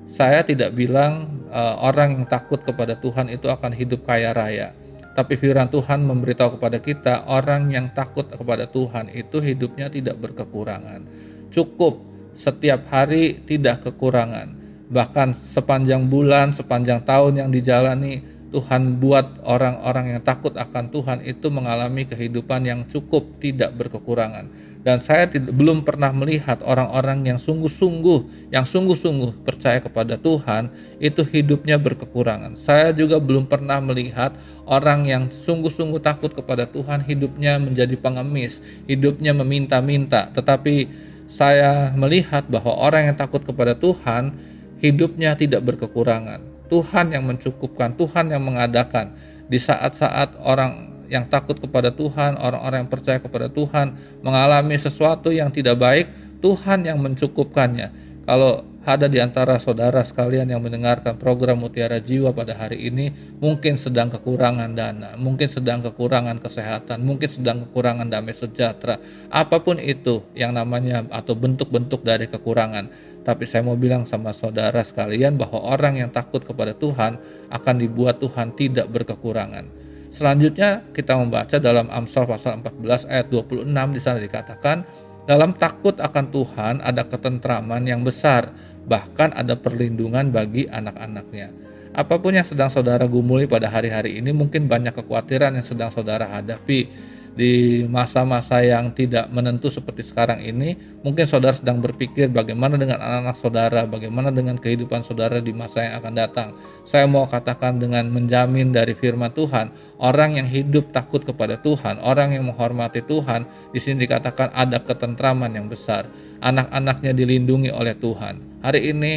saya 0.10 0.42
tidak 0.42 0.74
bilang 0.74 1.46
uh, 1.54 1.78
orang 1.86 2.18
yang 2.18 2.26
takut 2.26 2.58
kepada 2.66 2.98
Tuhan 2.98 3.30
itu 3.30 3.46
akan 3.46 3.70
hidup 3.78 4.10
kaya 4.10 4.34
raya. 4.34 4.74
Tapi 5.14 5.38
firman 5.38 5.70
Tuhan 5.70 6.02
memberitahu 6.02 6.58
kepada 6.58 6.82
kita, 6.82 7.30
orang 7.30 7.70
yang 7.70 7.94
takut 7.94 8.26
kepada 8.26 8.66
Tuhan 8.66 9.14
itu 9.14 9.38
hidupnya 9.38 9.94
tidak 9.94 10.18
berkekurangan. 10.18 11.06
Cukup 11.54 12.02
setiap 12.34 12.90
hari 12.90 13.38
tidak 13.46 13.86
kekurangan. 13.86 14.58
Bahkan 14.90 15.38
sepanjang 15.38 16.10
bulan, 16.10 16.50
sepanjang 16.54 17.06
tahun 17.06 17.46
yang 17.46 17.50
dijalani, 17.54 18.26
Tuhan 18.50 18.98
buat 18.98 19.46
orang-orang 19.46 20.18
yang 20.18 20.22
takut 20.26 20.58
akan 20.58 20.90
Tuhan 20.90 21.22
itu 21.22 21.54
mengalami 21.54 22.10
kehidupan 22.10 22.66
yang 22.66 22.82
cukup 22.90 23.38
tidak 23.38 23.78
berkekurangan 23.78 24.50
dan 24.80 25.04
saya 25.04 25.28
tidak, 25.28 25.52
belum 25.52 25.84
pernah 25.84 26.16
melihat 26.16 26.64
orang-orang 26.64 27.28
yang 27.28 27.36
sungguh-sungguh 27.36 28.48
yang 28.56 28.64
sungguh-sungguh 28.64 29.44
percaya 29.44 29.84
kepada 29.84 30.16
Tuhan 30.16 30.72
itu 31.04 31.20
hidupnya 31.28 31.76
berkekurangan. 31.76 32.56
Saya 32.56 32.96
juga 32.96 33.20
belum 33.20 33.52
pernah 33.52 33.84
melihat 33.84 34.40
orang 34.64 35.04
yang 35.04 35.28
sungguh-sungguh 35.28 36.00
takut 36.00 36.32
kepada 36.32 36.64
Tuhan 36.64 37.04
hidupnya 37.04 37.60
menjadi 37.60 38.00
pengemis, 38.00 38.64
hidupnya 38.88 39.36
meminta-minta. 39.36 40.32
Tetapi 40.32 40.88
saya 41.28 41.92
melihat 42.00 42.48
bahwa 42.48 42.80
orang 42.80 43.12
yang 43.12 43.18
takut 43.20 43.44
kepada 43.44 43.76
Tuhan 43.76 44.32
hidupnya 44.80 45.36
tidak 45.36 45.64
berkekurangan. 45.64 46.44
Tuhan 46.70 47.12
yang 47.12 47.26
mencukupkan, 47.26 47.98
Tuhan 47.98 48.30
yang 48.30 48.46
mengadakan 48.46 49.18
di 49.50 49.58
saat-saat 49.58 50.38
orang 50.46 51.02
yang 51.10 51.26
takut 51.26 51.58
kepada 51.58 51.90
Tuhan, 51.90 52.38
orang-orang 52.38 52.86
yang 52.86 52.92
percaya 52.94 53.18
kepada 53.18 53.50
Tuhan, 53.50 53.98
mengalami 54.22 54.78
sesuatu 54.78 55.34
yang 55.34 55.50
tidak 55.50 55.82
baik, 55.82 56.06
Tuhan 56.46 56.86
yang 56.86 57.02
mencukupkannya. 57.02 57.90
Kalau 58.30 58.69
ada 58.88 59.12
di 59.12 59.20
antara 59.20 59.60
saudara 59.60 60.00
sekalian 60.00 60.48
yang 60.48 60.64
mendengarkan 60.64 61.20
program 61.20 61.60
Mutiara 61.60 62.00
Jiwa 62.00 62.32
pada 62.32 62.56
hari 62.56 62.88
ini, 62.88 63.12
mungkin 63.44 63.76
sedang 63.76 64.08
kekurangan 64.08 64.72
dana, 64.72 65.20
mungkin 65.20 65.52
sedang 65.52 65.84
kekurangan 65.84 66.40
kesehatan, 66.40 67.04
mungkin 67.04 67.28
sedang 67.28 67.68
kekurangan 67.68 68.08
damai 68.08 68.32
sejahtera, 68.32 68.96
apa 69.36 69.60
pun 69.60 69.84
itu 69.84 70.24
yang 70.32 70.56
namanya 70.56 71.04
atau 71.12 71.36
bentuk-bentuk 71.36 72.08
dari 72.08 72.32
kekurangan. 72.32 72.88
Tapi 73.28 73.44
saya 73.44 73.68
mau 73.68 73.76
bilang 73.76 74.08
sama 74.08 74.32
saudara 74.32 74.80
sekalian 74.80 75.36
bahwa 75.36 75.60
orang 75.60 76.00
yang 76.00 76.10
takut 76.16 76.40
kepada 76.40 76.72
Tuhan 76.72 77.20
akan 77.52 77.76
dibuat 77.78 78.24
Tuhan 78.24 78.56
tidak 78.56 78.88
berkekurangan. 78.96 79.68
Selanjutnya 80.10 80.82
kita 80.96 81.14
membaca 81.20 81.62
dalam 81.62 81.86
Amsal 81.94 82.26
pasal 82.26 82.64
14 82.66 83.12
ayat 83.12 83.28
26 83.30 83.70
di 83.70 84.02
sana 84.02 84.18
dikatakan 84.18 84.82
dalam 85.30 85.54
takut 85.54 85.94
akan 86.02 86.26
Tuhan 86.34 86.82
ada 86.82 87.06
ketentraman 87.06 87.86
yang 87.86 88.02
besar, 88.02 88.50
bahkan 88.90 89.30
ada 89.38 89.54
perlindungan 89.54 90.34
bagi 90.34 90.66
anak-anaknya. 90.66 91.54
Apa 91.94 92.18
pun 92.18 92.34
yang 92.34 92.50
sedang 92.50 92.74
saudara 92.74 93.06
gumuli 93.06 93.46
pada 93.46 93.70
hari-hari 93.70 94.18
ini, 94.18 94.34
mungkin 94.34 94.66
banyak 94.66 94.90
kekhawatiran 94.90 95.54
yang 95.54 95.62
sedang 95.62 95.94
saudara 95.94 96.26
hadapi 96.26 96.90
di 97.38 97.86
masa-masa 97.86 98.62
yang 98.66 98.92
tidak 98.94 99.30
menentu 99.30 99.70
seperti 99.70 100.02
sekarang 100.02 100.42
ini, 100.42 100.74
mungkin 101.06 101.24
saudara 101.30 101.56
sedang 101.56 101.80
berpikir 101.80 102.28
bagaimana 102.32 102.76
dengan 102.76 103.00
anak-anak 103.00 103.38
saudara, 103.38 103.82
bagaimana 103.86 104.34
dengan 104.34 104.58
kehidupan 104.58 105.06
saudara 105.06 105.38
di 105.40 105.54
masa 105.54 105.86
yang 105.86 105.94
akan 106.04 106.14
datang. 106.18 106.50
Saya 106.84 107.06
mau 107.06 107.30
katakan 107.30 107.78
dengan 107.78 108.10
menjamin 108.10 108.74
dari 108.74 108.98
firman 108.98 109.32
Tuhan, 109.32 109.70
orang 110.02 110.42
yang 110.42 110.48
hidup 110.50 110.90
takut 110.92 111.22
kepada 111.24 111.60
Tuhan, 111.62 112.02
orang 112.02 112.34
yang 112.34 112.50
menghormati 112.50 113.06
Tuhan, 113.06 113.46
di 113.72 113.80
sini 113.80 114.04
dikatakan 114.04 114.50
ada 114.52 114.82
ketentraman 114.82 115.54
yang 115.54 115.70
besar. 115.70 116.10
Anak-anaknya 116.44 117.16
dilindungi 117.16 117.72
oleh 117.72 117.96
Tuhan. 118.00 118.64
Hari 118.64 118.92
ini 118.92 119.14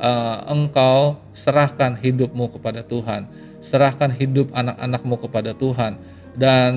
uh, 0.00 0.46
engkau 0.48 1.20
serahkan 1.34 1.98
hidupmu 2.00 2.48
kepada 2.56 2.80
Tuhan, 2.86 3.28
serahkan 3.60 4.14
hidup 4.14 4.48
anak-anakmu 4.56 5.20
kepada 5.20 5.52
Tuhan 5.52 6.17
dan 6.38 6.72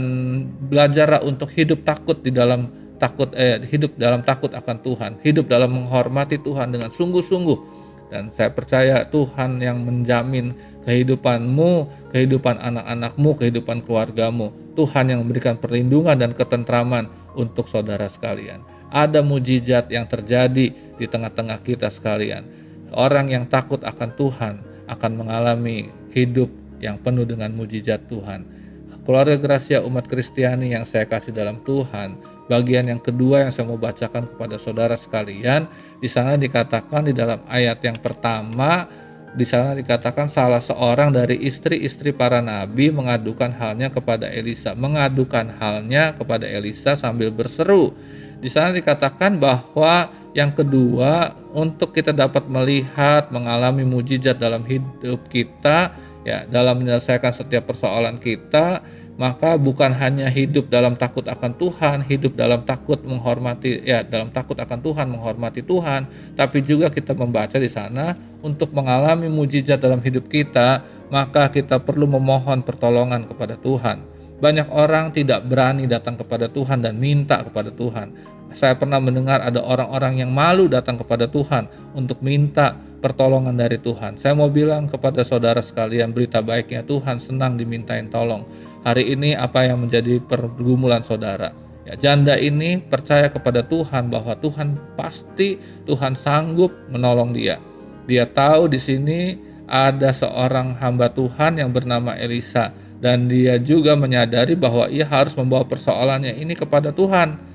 belajarlah 0.68 1.22
untuk 1.22 1.54
hidup 1.54 1.86
takut 1.86 2.18
di 2.26 2.34
dalam 2.34 2.74
takut 2.98 3.30
eh, 3.38 3.62
hidup 3.66 3.94
dalam 3.98 4.26
takut 4.26 4.50
akan 4.54 4.78
Tuhan, 4.82 5.12
hidup 5.22 5.50
dalam 5.50 5.74
menghormati 5.74 6.42
Tuhan 6.42 6.74
dengan 6.74 6.90
sungguh-sungguh. 6.90 7.82
Dan 8.12 8.28
saya 8.36 8.52
percaya 8.52 9.08
Tuhan 9.08 9.64
yang 9.64 9.88
menjamin 9.88 10.52
kehidupanmu, 10.84 11.88
kehidupan 12.12 12.60
anak-anakmu, 12.60 13.40
kehidupan 13.40 13.88
keluargamu. 13.88 14.52
Tuhan 14.76 15.16
yang 15.16 15.24
memberikan 15.24 15.56
perlindungan 15.56 16.20
dan 16.20 16.36
ketentraman 16.36 17.08
untuk 17.40 17.72
saudara 17.72 18.12
sekalian. 18.12 18.60
Ada 18.92 19.24
mujizat 19.24 19.88
yang 19.88 20.12
terjadi 20.12 20.76
di 20.76 21.06
tengah-tengah 21.08 21.64
kita 21.64 21.88
sekalian. 21.88 22.44
Orang 22.92 23.32
yang 23.32 23.48
takut 23.48 23.80
akan 23.80 24.12
Tuhan 24.20 24.54
akan 24.92 25.12
mengalami 25.16 25.88
hidup 26.12 26.52
yang 26.84 27.00
penuh 27.00 27.24
dengan 27.24 27.56
mujizat 27.56 28.12
Tuhan 28.12 28.61
keluarga 29.04 29.38
Gracia 29.38 29.82
umat 29.82 30.06
Kristiani 30.06 30.74
yang 30.74 30.86
saya 30.86 31.08
kasih 31.10 31.34
dalam 31.34 31.62
Tuhan, 31.66 32.18
bagian 32.48 32.90
yang 32.90 33.02
kedua 33.02 33.48
yang 33.48 33.52
saya 33.52 33.70
mau 33.70 33.80
bacakan 33.80 34.30
kepada 34.30 34.56
saudara 34.62 34.94
sekalian, 34.94 35.66
di 36.00 36.10
sana 36.10 36.38
dikatakan 36.38 37.10
di 37.10 37.14
dalam 37.14 37.42
ayat 37.50 37.82
yang 37.82 37.98
pertama, 37.98 38.86
di 39.32 39.48
sana 39.48 39.74
dikatakan 39.80 40.28
salah 40.28 40.60
seorang 40.60 41.16
dari 41.16 41.40
istri-istri 41.40 42.12
para 42.12 42.44
nabi 42.44 42.92
mengadukan 42.92 43.50
halnya 43.56 43.88
kepada 43.88 44.28
Elisa, 44.28 44.76
mengadukan 44.76 45.48
halnya 45.58 46.12
kepada 46.12 46.44
Elisa 46.44 47.00
sambil 47.00 47.32
berseru. 47.32 47.96
Di 48.42 48.50
sana 48.50 48.74
dikatakan 48.74 49.38
bahwa 49.38 50.10
yang 50.34 50.56
kedua, 50.56 51.36
untuk 51.52 51.92
kita 51.92 52.16
dapat 52.16 52.48
melihat, 52.48 53.30
mengalami 53.30 53.84
mujizat 53.84 54.40
dalam 54.40 54.64
hidup 54.64 55.22
kita, 55.28 55.94
ya 56.28 56.46
dalam 56.50 56.82
menyelesaikan 56.82 57.34
setiap 57.34 57.70
persoalan 57.70 58.22
kita 58.22 58.82
maka 59.22 59.54
bukan 59.54 59.94
hanya 59.94 60.34
hidup 60.34 60.74
dalam 60.74 60.98
takut 60.98 61.22
akan 61.30 61.54
Tuhan, 61.62 62.02
hidup 62.10 62.34
dalam 62.34 62.66
takut 62.66 62.98
menghormati 63.06 63.84
ya 63.86 64.02
dalam 64.02 64.34
takut 64.34 64.58
akan 64.58 64.82
Tuhan, 64.82 65.14
menghormati 65.14 65.62
Tuhan, 65.62 66.10
tapi 66.34 66.66
juga 66.66 66.90
kita 66.90 67.14
membaca 67.14 67.54
di 67.62 67.70
sana 67.70 68.18
untuk 68.42 68.74
mengalami 68.74 69.30
mujizat 69.30 69.78
dalam 69.78 70.02
hidup 70.02 70.26
kita, 70.26 70.82
maka 71.14 71.54
kita 71.54 71.78
perlu 71.78 72.10
memohon 72.10 72.66
pertolongan 72.66 73.30
kepada 73.30 73.62
Tuhan. 73.62 74.02
Banyak 74.42 74.74
orang 74.74 75.14
tidak 75.14 75.46
berani 75.46 75.86
datang 75.86 76.18
kepada 76.18 76.50
Tuhan 76.50 76.82
dan 76.82 76.98
minta 76.98 77.46
kepada 77.46 77.70
Tuhan. 77.70 78.10
Saya 78.58 78.74
pernah 78.74 78.98
mendengar 78.98 79.38
ada 79.46 79.62
orang-orang 79.62 80.26
yang 80.26 80.34
malu 80.34 80.66
datang 80.66 80.98
kepada 80.98 81.30
Tuhan 81.30 81.70
untuk 81.94 82.20
minta 82.26 82.74
pertolongan 83.02 83.58
dari 83.58 83.82
Tuhan. 83.82 84.16
Saya 84.16 84.38
mau 84.38 84.48
bilang 84.48 84.86
kepada 84.86 85.26
saudara 85.26 85.60
sekalian 85.60 86.14
berita 86.14 86.40
baiknya 86.40 86.86
Tuhan 86.86 87.18
senang 87.18 87.58
dimintain 87.58 88.08
tolong. 88.14 88.46
Hari 88.86 89.12
ini 89.12 89.34
apa 89.34 89.66
yang 89.66 89.84
menjadi 89.84 90.22
pergumulan 90.22 91.02
saudara? 91.02 91.52
Ya, 91.90 91.98
janda 91.98 92.38
ini 92.38 92.78
percaya 92.78 93.26
kepada 93.26 93.66
Tuhan 93.66 94.14
bahwa 94.14 94.38
Tuhan 94.38 94.78
pasti 94.94 95.58
Tuhan 95.90 96.14
sanggup 96.14 96.70
menolong 96.94 97.34
dia. 97.34 97.58
Dia 98.06 98.30
tahu 98.30 98.70
di 98.70 98.78
sini 98.78 99.36
ada 99.66 100.14
seorang 100.14 100.78
hamba 100.78 101.10
Tuhan 101.10 101.58
yang 101.58 101.74
bernama 101.74 102.14
Elisa 102.14 102.70
dan 103.02 103.26
dia 103.26 103.58
juga 103.58 103.98
menyadari 103.98 104.54
bahwa 104.54 104.86
ia 104.94 105.10
harus 105.10 105.34
membawa 105.34 105.66
persoalannya 105.66 106.38
ini 106.38 106.54
kepada 106.54 106.94
Tuhan. 106.94 107.50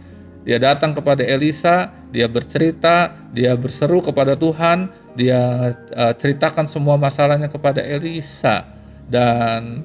Dia 0.47 0.63
datang 0.63 0.95
kepada 0.95 1.27
Elisa, 1.27 1.91
dia 2.15 2.31
bercerita, 2.31 3.15
dia 3.35 3.59
berseru 3.59 3.99
kepada 3.99 4.39
Tuhan, 4.39 4.91
dia 5.17 5.73
uh, 5.97 6.15
ceritakan 6.15 6.69
semua 6.69 7.01
masalahnya 7.01 7.49
kepada 7.49 7.81
Elisa 7.81 8.69
dan 9.09 9.83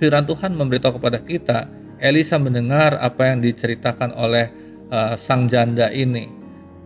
firman 0.00 0.24
Tuhan 0.24 0.56
memberitahu 0.56 0.96
kepada 0.96 1.20
kita 1.20 1.68
Elisa 2.00 2.40
mendengar 2.40 2.96
apa 2.96 3.28
yang 3.28 3.44
diceritakan 3.44 4.16
oleh 4.16 4.48
uh, 4.88 5.14
sang 5.20 5.46
janda 5.46 5.92
ini. 5.92 6.32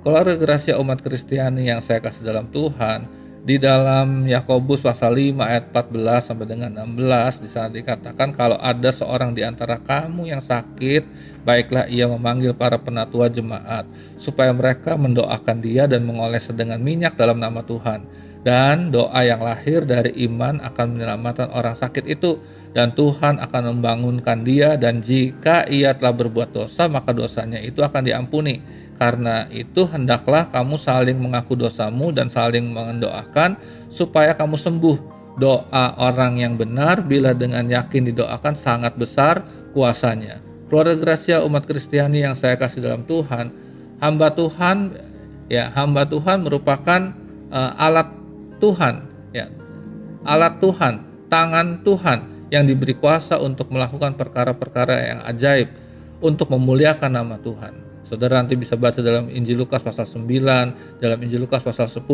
Keluarga 0.02 0.36
rahasia 0.36 0.76
umat 0.82 1.00
Kristiani 1.00 1.70
yang 1.70 1.80
saya 1.80 2.02
kasih 2.02 2.28
dalam 2.28 2.50
Tuhan, 2.52 3.08
di 3.44 3.60
dalam 3.60 4.24
Yakobus 4.24 4.80
pasal 4.80 5.20
5 5.20 5.36
ayat 5.44 5.68
14 5.68 6.32
sampai 6.32 6.48
dengan 6.48 6.72
16 6.80 7.44
di 7.44 7.48
sana 7.52 7.68
dikatakan 7.68 8.32
kalau 8.32 8.56
ada 8.56 8.88
seorang 8.88 9.36
di 9.36 9.44
antara 9.44 9.76
kamu 9.76 10.32
yang 10.32 10.40
sakit 10.40 11.04
baiklah 11.44 11.84
ia 11.92 12.08
memanggil 12.08 12.56
para 12.56 12.80
penatua 12.80 13.28
jemaat 13.28 13.84
supaya 14.16 14.48
mereka 14.48 14.96
mendoakan 14.96 15.60
dia 15.60 15.84
dan 15.84 16.08
mengoles 16.08 16.48
dengan 16.56 16.80
minyak 16.80 17.20
dalam 17.20 17.36
nama 17.36 17.60
Tuhan 17.60 18.08
dan 18.44 18.92
doa 18.92 19.24
yang 19.24 19.40
lahir 19.40 19.88
dari 19.88 20.12
iman 20.28 20.60
akan 20.60 20.94
menyelamatkan 20.94 21.48
orang 21.56 21.72
sakit 21.72 22.04
itu. 22.04 22.36
Dan 22.76 22.92
Tuhan 22.92 23.40
akan 23.40 23.78
membangunkan 23.78 24.44
dia. 24.44 24.76
Dan 24.76 25.00
jika 25.00 25.64
ia 25.66 25.96
telah 25.96 26.12
berbuat 26.12 26.52
dosa 26.52 26.84
maka 26.84 27.16
dosanya 27.16 27.56
itu 27.56 27.80
akan 27.80 28.04
diampuni. 28.04 28.60
Karena 29.00 29.48
itu 29.50 29.88
hendaklah 29.88 30.46
kamu 30.52 30.76
saling 30.76 31.18
mengaku 31.18 31.56
dosamu 31.56 32.12
dan 32.12 32.28
saling 32.28 32.70
mendoakan 32.70 33.56
supaya 33.88 34.36
kamu 34.36 34.60
sembuh. 34.60 34.98
Doa 35.34 35.98
orang 35.98 36.38
yang 36.38 36.54
benar 36.54 37.02
bila 37.02 37.34
dengan 37.34 37.66
yakin 37.66 38.06
didoakan 38.12 38.54
sangat 38.54 38.94
besar 38.94 39.42
kuasanya. 39.74 40.38
Keluarga 40.70 40.94
Gracia 40.94 41.42
umat 41.42 41.66
Kristiani 41.66 42.22
yang 42.22 42.38
saya 42.38 42.54
kasih 42.54 42.86
dalam 42.86 43.02
Tuhan 43.02 43.50
hamba 43.98 44.30
Tuhan 44.32 44.94
ya 45.50 45.70
hamba 45.74 46.06
Tuhan 46.08 46.46
merupakan 46.46 47.14
uh, 47.50 47.72
alat 47.78 48.23
Tuhan, 48.64 48.94
ya. 49.36 49.52
Alat 50.24 50.56
Tuhan, 50.64 51.04
tangan 51.28 51.84
Tuhan 51.84 52.48
yang 52.48 52.64
diberi 52.64 52.96
kuasa 52.96 53.36
untuk 53.36 53.68
melakukan 53.68 54.16
perkara-perkara 54.16 54.96
yang 55.12 55.20
ajaib 55.28 55.68
untuk 56.24 56.48
memuliakan 56.48 57.12
nama 57.12 57.36
Tuhan. 57.44 57.84
Saudara 58.08 58.40
nanti 58.40 58.56
bisa 58.56 58.76
baca 58.76 59.04
dalam 59.04 59.28
Injil 59.28 59.60
Lukas 59.60 59.84
pasal 59.84 60.08
9, 60.08 61.00
dalam 61.00 61.18
Injil 61.20 61.44
Lukas 61.44 61.60
pasal 61.60 61.88
10, 61.92 62.08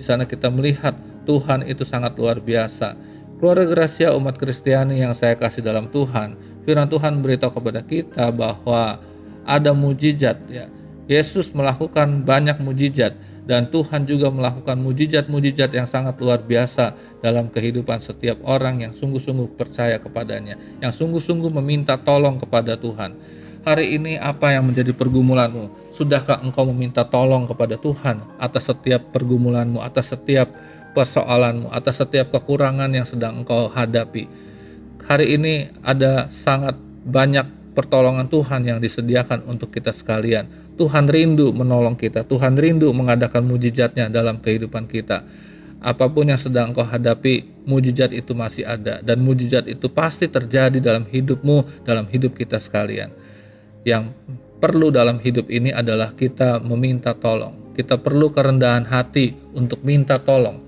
di 0.00 0.04
sana 0.04 0.24
kita 0.24 0.48
melihat 0.48 0.96
Tuhan 1.28 1.64
itu 1.68 1.84
sangat 1.84 2.16
luar 2.16 2.40
biasa. 2.40 2.96
Keluarga 3.40 3.68
Gracia 3.68 4.14
umat 4.16 4.36
Kristiani 4.40 5.02
yang 5.02 5.12
saya 5.12 5.36
kasih 5.36 5.60
dalam 5.64 5.88
Tuhan, 5.92 6.36
firman 6.64 6.88
Tuhan 6.88 7.20
beritahu 7.20 7.58
kepada 7.60 7.80
kita 7.84 8.32
bahwa 8.32 8.96
ada 9.44 9.72
mujizat 9.74 10.38
ya. 10.48 10.68
Yesus 11.10 11.50
melakukan 11.52 12.22
banyak 12.22 12.62
mujizat 12.62 13.12
dan 13.42 13.66
Tuhan 13.74 14.06
juga 14.06 14.30
melakukan 14.30 14.78
mujizat-mujizat 14.78 15.74
yang 15.74 15.88
sangat 15.90 16.14
luar 16.22 16.42
biasa 16.46 16.94
dalam 17.18 17.50
kehidupan 17.50 17.98
setiap 17.98 18.38
orang 18.46 18.86
yang 18.86 18.92
sungguh-sungguh 18.94 19.58
percaya 19.58 19.98
kepadanya, 19.98 20.54
yang 20.78 20.94
sungguh-sungguh 20.94 21.50
meminta 21.62 21.98
tolong 21.98 22.38
kepada 22.38 22.78
Tuhan. 22.78 23.18
Hari 23.62 23.94
ini 23.94 24.18
apa 24.18 24.50
yang 24.50 24.66
menjadi 24.66 24.90
pergumulanmu? 24.90 25.94
Sudahkah 25.94 26.42
engkau 26.42 26.66
meminta 26.74 27.06
tolong 27.06 27.46
kepada 27.46 27.78
Tuhan 27.78 28.18
atas 28.42 28.74
setiap 28.74 29.14
pergumulanmu, 29.14 29.78
atas 29.78 30.10
setiap 30.10 30.50
persoalanmu, 30.98 31.70
atas 31.70 32.02
setiap 32.02 32.34
kekurangan 32.34 32.90
yang 32.90 33.06
sedang 33.06 33.46
engkau 33.46 33.70
hadapi? 33.70 34.26
Hari 35.06 35.38
ini 35.38 35.70
ada 35.86 36.26
sangat 36.26 36.74
banyak 37.06 37.61
pertolongan 37.72 38.28
Tuhan 38.28 38.68
yang 38.68 38.78
disediakan 38.78 39.48
untuk 39.48 39.72
kita 39.72 39.90
sekalian 39.90 40.62
Tuhan 40.82 41.04
rindu 41.06 41.52
menolong 41.52 41.94
kita, 41.94 42.24
Tuhan 42.24 42.56
rindu 42.56 42.88
mengadakan 42.96 43.44
mujizatnya 43.44 44.08
dalam 44.08 44.40
kehidupan 44.40 44.88
kita. 44.88 45.24
Apa 45.82 46.06
pun 46.10 46.30
yang 46.30 46.38
sedang 46.38 46.70
kau 46.70 46.86
hadapi, 46.86 47.66
mujizat 47.66 48.14
itu 48.14 48.34
masih 48.34 48.66
ada 48.66 49.02
dan 49.02 49.18
mujizat 49.22 49.66
itu 49.66 49.90
pasti 49.90 50.30
terjadi 50.30 50.78
dalam 50.78 51.06
hidupmu, 51.06 51.86
dalam 51.86 52.06
hidup 52.10 52.38
kita 52.38 52.56
sekalian. 52.56 53.10
Yang 53.82 54.14
perlu 54.62 54.94
dalam 54.94 55.18
hidup 55.18 55.50
ini 55.50 55.74
adalah 55.74 56.14
kita 56.14 56.62
meminta 56.62 57.14
tolong. 57.14 57.74
Kita 57.74 57.98
perlu 57.98 58.30
kerendahan 58.30 58.86
hati 58.86 59.34
untuk 59.54 59.82
minta 59.82 60.22
tolong. 60.22 60.62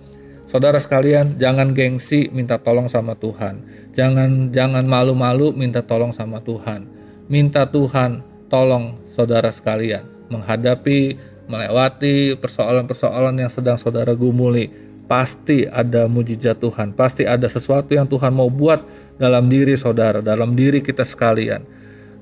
Saudara 0.50 0.78
sekalian, 0.78 1.42
jangan 1.42 1.74
gengsi 1.74 2.30
minta 2.30 2.58
tolong 2.58 2.90
sama 2.90 3.18
Tuhan. 3.18 3.66
Jangan 3.94 4.54
jangan 4.54 4.86
malu-malu 4.86 5.54
minta 5.54 5.82
tolong 5.82 6.10
sama 6.14 6.42
Tuhan. 6.42 6.93
Minta 7.26 7.64
Tuhan 7.64 8.20
tolong 8.52 9.00
saudara 9.08 9.48
sekalian 9.48 10.04
menghadapi 10.28 11.16
melewati 11.48 12.36
persoalan-persoalan 12.40 13.40
yang 13.40 13.52
sedang 13.52 13.80
saudara 13.80 14.12
gumuli. 14.12 14.68
Pasti 15.04 15.68
ada 15.68 16.08
mujizat 16.08 16.64
Tuhan 16.64 16.96
pasti 16.96 17.28
ada 17.28 17.44
sesuatu 17.44 17.92
yang 17.92 18.08
Tuhan 18.08 18.32
mau 18.32 18.48
buat 18.48 18.80
dalam 19.20 19.52
diri 19.52 19.76
saudara 19.76 20.24
dalam 20.24 20.56
diri 20.56 20.80
kita 20.80 21.04
sekalian. 21.04 21.60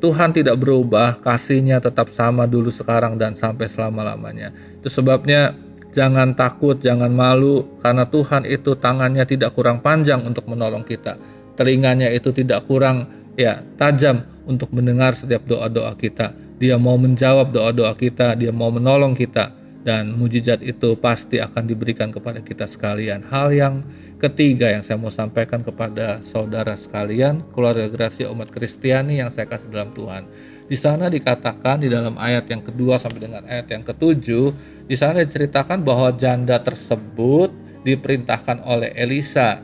Tuhan 0.02 0.34
tidak 0.34 0.58
berubah 0.58 1.22
kasihnya 1.22 1.78
tetap 1.78 2.10
sama 2.10 2.42
dulu 2.50 2.74
sekarang 2.74 3.14
dan 3.22 3.38
sampai 3.38 3.70
selama-lamanya. 3.70 4.50
Itu 4.82 4.90
sebabnya 4.90 5.54
jangan 5.94 6.34
takut 6.34 6.82
jangan 6.82 7.14
malu 7.14 7.62
karena 7.78 8.02
Tuhan 8.02 8.50
itu 8.50 8.74
tangannya 8.74 9.22
tidak 9.30 9.54
kurang 9.54 9.78
panjang 9.78 10.26
untuk 10.26 10.50
menolong 10.50 10.82
kita. 10.82 11.14
Telinganya 11.54 12.10
itu 12.10 12.34
tidak 12.34 12.66
kurang 12.66 13.21
ya 13.36 13.64
tajam 13.80 14.24
untuk 14.44 14.72
mendengar 14.74 15.14
setiap 15.16 15.44
doa-doa 15.46 15.94
kita. 15.96 16.34
Dia 16.62 16.78
mau 16.78 16.94
menjawab 16.94 17.50
doa-doa 17.50 17.94
kita, 17.98 18.38
dia 18.38 18.54
mau 18.54 18.70
menolong 18.70 19.18
kita 19.18 19.50
dan 19.82 20.14
mujizat 20.14 20.62
itu 20.62 20.94
pasti 20.94 21.42
akan 21.42 21.66
diberikan 21.66 22.14
kepada 22.14 22.38
kita 22.38 22.70
sekalian. 22.70 23.22
Hal 23.26 23.50
yang 23.50 23.82
ketiga 24.22 24.70
yang 24.70 24.82
saya 24.86 24.98
mau 24.98 25.10
sampaikan 25.10 25.58
kepada 25.66 26.22
saudara 26.22 26.78
sekalian, 26.78 27.42
keluarga 27.50 27.90
Gracia 27.90 28.30
umat 28.30 28.54
Kristiani 28.54 29.18
yang 29.18 29.30
saya 29.30 29.50
kasih 29.50 29.74
dalam 29.74 29.90
Tuhan. 29.92 30.22
Di 30.70 30.78
sana 30.78 31.10
dikatakan 31.10 31.82
di 31.82 31.90
dalam 31.90 32.14
ayat 32.14 32.46
yang 32.46 32.62
kedua 32.62 32.96
sampai 32.96 33.26
dengan 33.26 33.42
ayat 33.50 33.66
yang 33.74 33.82
ketujuh, 33.82 34.54
di 34.86 34.96
sana 34.96 35.26
diceritakan 35.26 35.82
bahwa 35.82 36.14
janda 36.14 36.62
tersebut 36.62 37.50
diperintahkan 37.82 38.62
oleh 38.62 38.94
Elisa 38.94 39.58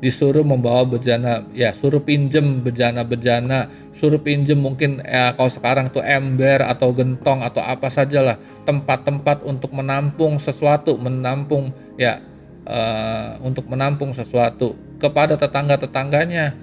disuruh 0.00 0.40
membawa 0.40 0.88
bejana 0.88 1.44
ya 1.52 1.76
suruh 1.76 2.00
pinjem 2.00 2.64
bejana-bejana 2.64 3.68
suruh 3.92 4.16
pinjem 4.16 4.56
mungkin 4.56 5.04
ya 5.04 5.36
kalau 5.36 5.52
sekarang 5.52 5.92
tuh 5.92 6.00
ember 6.00 6.64
atau 6.64 6.88
gentong 6.96 7.44
atau 7.44 7.60
apa 7.60 7.92
sajalah 7.92 8.40
tempat-tempat 8.64 9.44
untuk 9.44 9.76
menampung 9.76 10.40
sesuatu 10.40 10.96
menampung 10.96 11.76
ya 12.00 12.24
uh, 12.66 13.40
untuk 13.40 13.66
menampung 13.70 14.12
sesuatu 14.12 14.76
kepada 15.00 15.34
tetangga-tetangganya. 15.34 16.54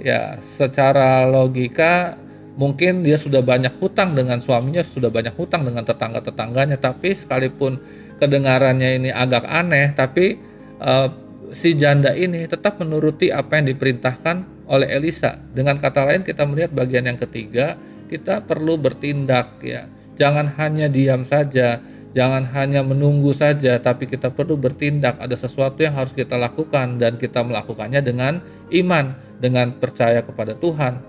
Ya 0.00 0.40
secara 0.40 1.28
logika 1.28 2.16
mungkin 2.56 3.04
dia 3.04 3.16
sudah 3.16 3.40
banyak 3.44 3.70
hutang 3.80 4.12
dengan 4.12 4.40
suaminya 4.40 4.84
sudah 4.84 5.08
banyak 5.08 5.32
hutang 5.36 5.64
dengan 5.64 5.88
tetangga-tetangganya 5.88 6.76
tapi 6.80 7.16
sekalipun 7.16 7.80
kedengarannya 8.20 9.00
ini 9.00 9.10
agak 9.12 9.44
aneh 9.48 9.92
tapi 9.96 10.36
uh, 10.80 11.08
si 11.52 11.76
janda 11.76 12.16
ini 12.16 12.48
tetap 12.48 12.80
menuruti 12.80 13.28
apa 13.28 13.60
yang 13.60 13.72
diperintahkan 13.76 14.66
oleh 14.68 14.88
Elisa. 14.88 15.38
Dengan 15.52 15.78
kata 15.78 16.08
lain 16.08 16.24
kita 16.24 16.48
melihat 16.48 16.72
bagian 16.72 17.06
yang 17.06 17.20
ketiga, 17.20 17.76
kita 18.08 18.44
perlu 18.44 18.80
bertindak 18.80 19.60
ya. 19.60 19.86
Jangan 20.16 20.48
hanya 20.60 20.88
diam 20.92 21.24
saja, 21.24 21.80
jangan 22.12 22.44
hanya 22.52 22.84
menunggu 22.84 23.32
saja, 23.32 23.80
tapi 23.80 24.08
kita 24.08 24.28
perlu 24.32 24.56
bertindak. 24.56 25.16
Ada 25.20 25.48
sesuatu 25.48 25.80
yang 25.80 25.96
harus 25.96 26.12
kita 26.12 26.36
lakukan 26.36 27.00
dan 27.00 27.16
kita 27.16 27.40
melakukannya 27.40 28.00
dengan 28.04 28.40
iman, 28.72 29.16
dengan 29.40 29.76
percaya 29.76 30.20
kepada 30.20 30.56
Tuhan. 30.56 31.00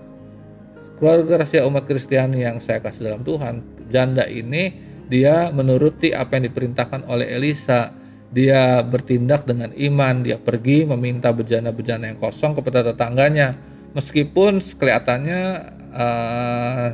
Keluarga 1.00 1.42
rahasia 1.42 1.66
umat 1.66 1.84
Kristiani 1.90 2.46
yang 2.46 2.62
saya 2.62 2.80
kasih 2.80 3.12
dalam 3.12 3.26
Tuhan, 3.26 3.60
janda 3.90 4.24
ini 4.30 4.72
dia 5.12 5.52
menuruti 5.52 6.16
apa 6.16 6.40
yang 6.40 6.48
diperintahkan 6.48 7.04
oleh 7.10 7.28
Elisa 7.28 7.92
dia 8.34 8.82
bertindak 8.82 9.46
dengan 9.46 9.70
iman, 9.78 10.26
dia 10.26 10.36
pergi 10.42 10.82
meminta 10.82 11.30
bejana-bejana 11.30 12.10
yang 12.10 12.18
kosong 12.18 12.58
kepada 12.58 12.82
tetangganya. 12.82 13.54
Meskipun 13.94 14.58
kelihatannya 14.58 15.42
uh, 15.94 16.86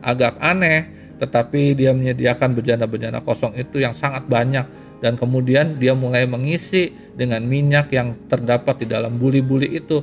agak 0.00 0.40
aneh, 0.40 0.88
tetapi 1.20 1.76
dia 1.76 1.92
menyediakan 1.92 2.56
bejana-bejana 2.56 3.20
kosong 3.20 3.52
itu 3.60 3.84
yang 3.84 3.92
sangat 3.92 4.24
banyak 4.24 4.64
dan 5.04 5.20
kemudian 5.20 5.76
dia 5.76 5.92
mulai 5.92 6.24
mengisi 6.24 6.92
dengan 7.12 7.44
minyak 7.44 7.92
yang 7.92 8.16
terdapat 8.32 8.80
di 8.80 8.86
dalam 8.88 9.20
buli-buli 9.20 9.76
itu 9.76 10.00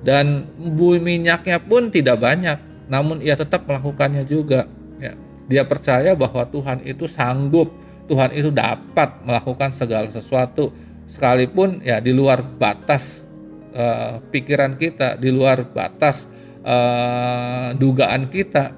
dan 0.00 0.48
bui 0.56 0.96
minyaknya 0.96 1.60
pun 1.60 1.92
tidak 1.92 2.24
banyak, 2.24 2.56
namun 2.88 3.20
ia 3.20 3.36
tetap 3.36 3.68
melakukannya 3.68 4.24
juga. 4.24 4.64
Ya. 4.96 5.12
Dia 5.52 5.68
percaya 5.68 6.16
bahwa 6.16 6.48
Tuhan 6.48 6.80
itu 6.88 7.04
sanggup 7.04 7.68
Tuhan 8.10 8.34
itu 8.34 8.50
dapat 8.50 9.22
melakukan 9.22 9.70
segala 9.70 10.10
sesuatu 10.10 10.74
sekalipun 11.06 11.78
ya 11.86 12.02
di 12.02 12.10
luar 12.10 12.42
batas 12.42 13.22
uh, 13.70 14.18
pikiran 14.34 14.74
kita, 14.74 15.14
di 15.14 15.30
luar 15.30 15.62
batas 15.70 16.26
uh, 16.66 17.70
dugaan 17.78 18.26
kita. 18.26 18.74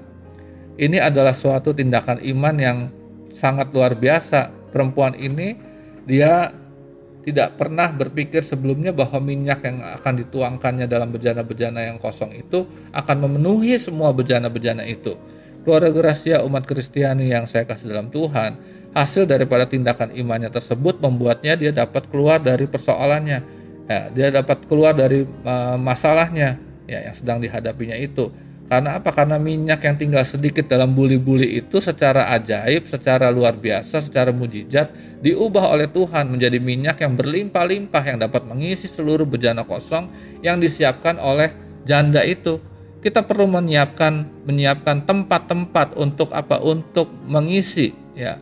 Ini 0.77 1.01
adalah 1.01 1.33
suatu 1.33 1.73
tindakan 1.73 2.21
iman 2.21 2.57
yang 2.61 2.79
sangat 3.33 3.73
luar 3.73 3.97
biasa. 3.97 4.53
Perempuan 4.73 5.17
ini 5.17 5.57
dia 6.05 6.53
tidak 7.23 7.55
pernah 7.57 7.89
berpikir 7.95 8.43
sebelumnya 8.43 8.91
bahwa 8.91 9.23
minyak 9.23 9.63
yang 9.63 9.79
akan 10.01 10.27
dituangkannya 10.27 10.91
dalam 10.91 11.15
bejana-bejana 11.15 11.87
yang 11.89 11.97
kosong 12.03 12.35
itu 12.35 12.67
akan 12.91 13.17
memenuhi 13.29 13.79
semua 13.79 14.11
bejana-bejana 14.11 14.83
itu. 14.85 15.15
Keluarga 15.63 15.95
Gracia 15.95 16.43
umat 16.43 16.67
Kristiani 16.67 17.31
yang 17.31 17.47
saya 17.47 17.63
kasih 17.63 17.95
dalam 17.95 18.11
Tuhan, 18.11 18.59
hasil 18.93 19.25
daripada 19.25 19.65
tindakan 19.65 20.13
imannya 20.13 20.53
tersebut 20.53 21.01
membuatnya 21.01 21.57
dia 21.57 21.73
dapat 21.73 22.09
keluar 22.13 22.41
dari 22.41 22.69
persoalannya 22.69 23.39
ya, 23.89 24.01
dia 24.13 24.29
dapat 24.29 24.69
keluar 24.69 24.93
dari 24.93 25.25
uh, 25.25 25.77
masalahnya 25.81 26.61
ya 26.87 27.09
yang 27.09 27.17
sedang 27.17 27.39
dihadapinya 27.41 27.97
itu 27.97 28.29
Karena 28.73 28.97
apa? 28.97 29.13
Karena 29.13 29.37
minyak 29.37 29.85
yang 29.85 30.01
tinggal 30.01 30.25
sedikit 30.25 30.65
dalam 30.65 30.97
buli-buli 30.97 31.61
itu 31.61 31.77
secara 31.77 32.33
ajaib, 32.33 32.89
secara 32.89 33.29
luar 33.29 33.61
biasa, 33.61 34.01
secara 34.01 34.33
mujizat 34.33 34.89
diubah 35.21 35.77
oleh 35.77 35.93
Tuhan 35.93 36.33
menjadi 36.33 36.57
minyak 36.57 37.05
yang 37.05 37.13
berlimpah-limpah 37.13 38.01
yang 38.01 38.25
dapat 38.25 38.49
mengisi 38.49 38.89
seluruh 38.89 39.29
bejana 39.29 39.69
kosong 39.69 40.09
yang 40.41 40.57
disiapkan 40.57 41.21
oleh 41.21 41.53
janda 41.85 42.25
itu. 42.25 42.65
Kita 43.05 43.29
perlu 43.29 43.45
menyiapkan 43.45 44.47
menyiapkan 44.49 45.05
tempat-tempat 45.05 45.93
untuk 46.01 46.33
apa? 46.33 46.57
Untuk 46.65 47.13
mengisi 47.29 47.93
ya 48.17 48.41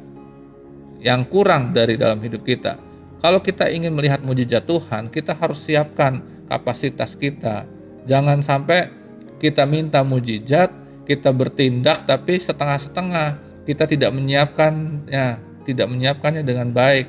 yang 1.00 1.24
kurang 1.28 1.72
dari 1.72 1.96
dalam 1.96 2.20
hidup 2.20 2.44
kita. 2.44 2.76
Kalau 3.20 3.40
kita 3.44 3.68
ingin 3.68 3.92
melihat 3.92 4.24
mujizat 4.24 4.64
Tuhan, 4.64 5.12
kita 5.12 5.36
harus 5.36 5.60
siapkan 5.60 6.24
kapasitas 6.48 7.12
kita. 7.16 7.68
Jangan 8.08 8.40
sampai 8.40 8.88
kita 9.40 9.68
minta 9.68 10.00
mujizat, 10.00 10.72
kita 11.04 11.32
bertindak 11.32 12.08
tapi 12.08 12.40
setengah-setengah. 12.40 13.36
Kita 13.68 13.84
tidak 13.84 14.16
menyiapkan 14.16 15.04
ya, 15.08 15.36
tidak 15.68 15.92
menyiapkannya 15.92 16.42
dengan 16.48 16.72
baik. 16.72 17.06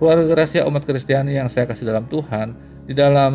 Keluarga 0.00 0.32
rahasia 0.32 0.64
umat 0.64 0.82
Kristiani 0.88 1.36
yang 1.36 1.52
saya 1.52 1.68
kasih 1.68 1.86
dalam 1.92 2.08
Tuhan, 2.08 2.56
di 2.88 2.96
dalam 2.96 3.34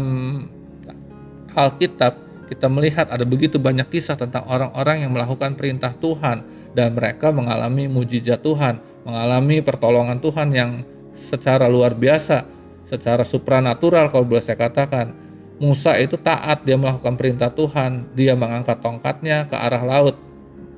Alkitab 1.54 2.30
kita 2.50 2.66
melihat 2.66 3.06
ada 3.14 3.22
begitu 3.22 3.62
banyak 3.62 3.86
kisah 3.94 4.18
tentang 4.18 4.42
orang-orang 4.50 5.06
yang 5.06 5.14
melakukan 5.14 5.54
perintah 5.54 5.94
Tuhan 6.02 6.42
dan 6.78 6.98
mereka 6.98 7.34
mengalami 7.34 7.90
mujizat 7.90 8.42
Tuhan, 8.46 8.82
mengalami 9.06 9.62
pertolongan 9.64 10.22
Tuhan 10.22 10.50
yang 10.54 10.72
secara 11.18 11.66
luar 11.68 11.98
biasa, 11.98 12.46
secara 12.86 13.26
supranatural 13.26 14.10
kalau 14.10 14.26
boleh 14.26 14.44
saya 14.44 14.58
katakan 14.58 15.30
Musa 15.60 16.00
itu 16.00 16.16
taat, 16.16 16.64
dia 16.64 16.80
melakukan 16.80 17.20
perintah 17.20 17.52
Tuhan, 17.52 18.16
dia 18.16 18.32
mengangkat 18.32 18.80
tongkatnya 18.80 19.44
ke 19.52 19.60
arah 19.60 19.84
laut 19.84 20.16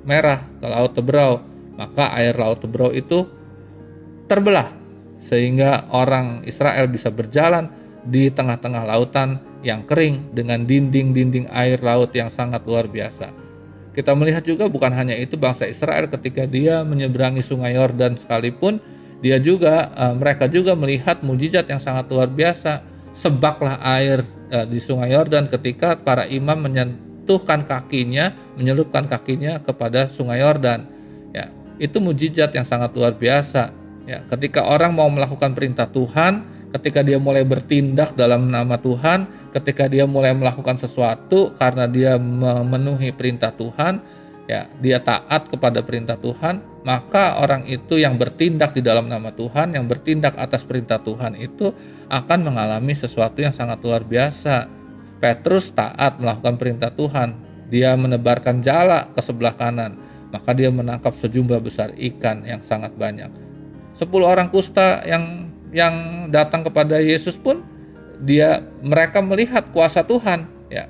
merah, 0.02 0.42
ke 0.58 0.66
laut 0.66 0.98
Tebrau. 0.98 1.46
Maka 1.78 2.14
air 2.18 2.34
laut 2.34 2.62
Tebrau 2.62 2.90
itu 2.90 3.30
terbelah 4.26 4.70
sehingga 5.22 5.86
orang 5.94 6.42
Israel 6.50 6.90
bisa 6.90 7.14
berjalan 7.14 7.70
di 8.10 8.34
tengah-tengah 8.34 8.82
lautan 8.90 9.38
yang 9.62 9.86
kering 9.86 10.34
dengan 10.34 10.66
dinding-dinding 10.66 11.46
air 11.54 11.78
laut 11.86 12.10
yang 12.18 12.34
sangat 12.34 12.66
luar 12.66 12.90
biasa. 12.90 13.30
Kita 13.92 14.16
melihat 14.16 14.48
juga 14.48 14.72
bukan 14.72 14.92
hanya 14.96 15.16
itu 15.20 15.36
bangsa 15.36 15.68
Israel 15.68 16.08
ketika 16.08 16.48
dia 16.48 16.80
menyeberangi 16.88 17.44
sungai 17.44 17.76
Yordan 17.76 18.16
sekalipun 18.16 18.80
dia 19.20 19.38
juga 19.38 19.92
eh, 19.94 20.14
mereka 20.16 20.48
juga 20.48 20.74
melihat 20.74 21.20
mujizat 21.22 21.68
yang 21.68 21.80
sangat 21.80 22.08
luar 22.08 22.32
biasa 22.32 22.92
sebaklah 23.12 23.80
air 23.84 24.24
uh, 24.52 24.66
di 24.68 24.80
Sungai 24.80 25.14
Yordan 25.14 25.48
ketika 25.52 26.00
para 26.00 26.28
imam 26.28 26.64
menyentuhkan 26.64 27.64
kakinya, 27.68 28.32
menyelupkan 28.56 29.08
kakinya 29.08 29.60
kepada 29.64 30.08
Sungai 30.08 30.44
Yordan. 30.44 30.88
Ya, 31.36 31.52
itu 31.80 32.00
mujizat 32.00 32.56
yang 32.56 32.68
sangat 32.68 32.96
luar 32.96 33.16
biasa. 33.16 33.72
Ya, 34.10 34.24
ketika 34.28 34.66
orang 34.66 34.98
mau 34.98 35.08
melakukan 35.08 35.54
perintah 35.54 35.88
Tuhan, 35.88 36.44
ketika 36.72 37.04
dia 37.04 37.20
mulai 37.20 37.44
bertindak 37.44 38.16
dalam 38.16 38.48
nama 38.48 38.80
Tuhan, 38.80 39.52
ketika 39.52 39.92
dia 39.92 40.08
mulai 40.08 40.32
melakukan 40.32 40.80
sesuatu 40.80 41.52
karena 41.60 41.86
dia 41.86 42.16
memenuhi 42.16 43.12
perintah 43.12 43.52
Tuhan, 43.56 44.00
ya, 44.48 44.68
dia 44.80 45.04
taat 45.04 45.52
kepada 45.52 45.84
perintah 45.84 46.16
Tuhan, 46.16 46.64
maka 46.88 47.38
orang 47.44 47.68
itu 47.68 48.00
yang 48.00 48.16
bertindak 48.16 48.74
di 48.74 48.82
dalam 48.82 49.12
nama 49.12 49.30
Tuhan, 49.36 49.76
yang 49.76 49.86
bertindak 49.86 50.34
atas 50.40 50.64
perintah 50.66 50.98
Tuhan 51.04 51.38
itu 51.38 51.76
akan 52.10 52.40
mengalami 52.48 52.96
sesuatu 52.96 53.44
yang 53.44 53.54
sangat 53.54 53.84
luar 53.84 54.02
biasa. 54.08 54.68
Petrus 55.22 55.70
taat 55.76 56.18
melakukan 56.18 56.58
perintah 56.58 56.90
Tuhan, 56.90 57.38
dia 57.70 57.94
menebarkan 57.94 58.66
jala 58.66 59.12
ke 59.14 59.22
sebelah 59.22 59.54
kanan, 59.54 59.94
maka 60.34 60.56
dia 60.56 60.74
menangkap 60.74 61.14
sejumlah 61.14 61.62
besar 61.62 61.94
ikan 61.94 62.42
yang 62.48 62.64
sangat 62.66 62.96
banyak. 62.98 63.30
Sepuluh 63.94 64.26
orang 64.26 64.50
kusta 64.50 65.04
yang 65.06 65.51
yang 65.72 66.28
datang 66.32 66.68
kepada 66.68 67.00
Yesus 67.00 67.40
pun 67.40 67.64
dia 68.22 68.62
mereka 68.84 69.24
melihat 69.24 69.72
kuasa 69.74 70.06
Tuhan, 70.06 70.46
ya. 70.70 70.86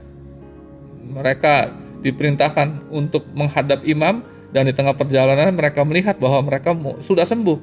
Mereka 1.01 1.73
diperintahkan 2.01 2.89
untuk 2.89 3.29
menghadap 3.37 3.85
imam 3.85 4.25
dan 4.51 4.67
di 4.67 4.73
tengah 4.75 4.97
perjalanan 4.97 5.53
mereka 5.53 5.85
melihat 5.85 6.17
bahwa 6.17 6.49
mereka 6.49 6.75
sudah 6.99 7.23
sembuh 7.23 7.57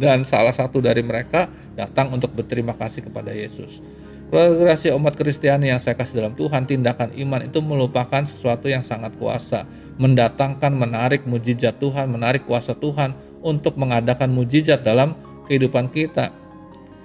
dan 0.00 0.24
salah 0.24 0.50
satu 0.50 0.80
dari 0.80 1.04
mereka 1.04 1.46
datang 1.76 2.10
untuk 2.10 2.32
berterima 2.32 2.72
kasih 2.72 3.06
kepada 3.06 3.30
Yesus. 3.30 3.84
Rahasia 4.32 4.96
umat 4.96 5.12
Kristiani 5.12 5.68
yang 5.68 5.76
saya 5.76 5.92
kasih 5.92 6.24
dalam 6.24 6.32
Tuhan, 6.32 6.64
tindakan 6.64 7.12
iman 7.12 7.44
itu 7.44 7.60
melupakan 7.60 8.24
sesuatu 8.24 8.64
yang 8.64 8.80
sangat 8.80 9.12
kuasa, 9.20 9.68
mendatangkan, 10.00 10.72
menarik 10.72 11.28
mujizat 11.28 11.76
Tuhan, 11.76 12.08
menarik 12.08 12.48
kuasa 12.48 12.72
Tuhan 12.72 13.12
untuk 13.44 13.76
mengadakan 13.76 14.32
mujizat 14.32 14.80
dalam 14.80 15.12
kehidupan 15.44 15.92
kita. 15.92 16.32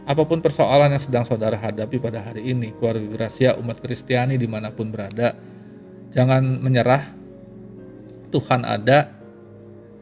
Apa 0.08 0.24
pun 0.24 0.39
persoalan 0.39 0.96
yang 0.96 1.04
sedang 1.04 1.28
saudara 1.28 1.60
hadapi 1.60 2.00
pada 2.00 2.24
hari 2.24 2.48
ini, 2.56 2.72
keluarga 2.80 3.28
rahasia 3.28 3.60
umat 3.60 3.84
Kristiani 3.84 4.39
di 4.39 4.48
mana 4.48 4.72
pun 4.72 4.88
berada, 4.88 5.36
jangan 6.15 6.63
menyerah. 6.63 7.12
Tuhan 8.32 8.63
ada, 8.63 9.12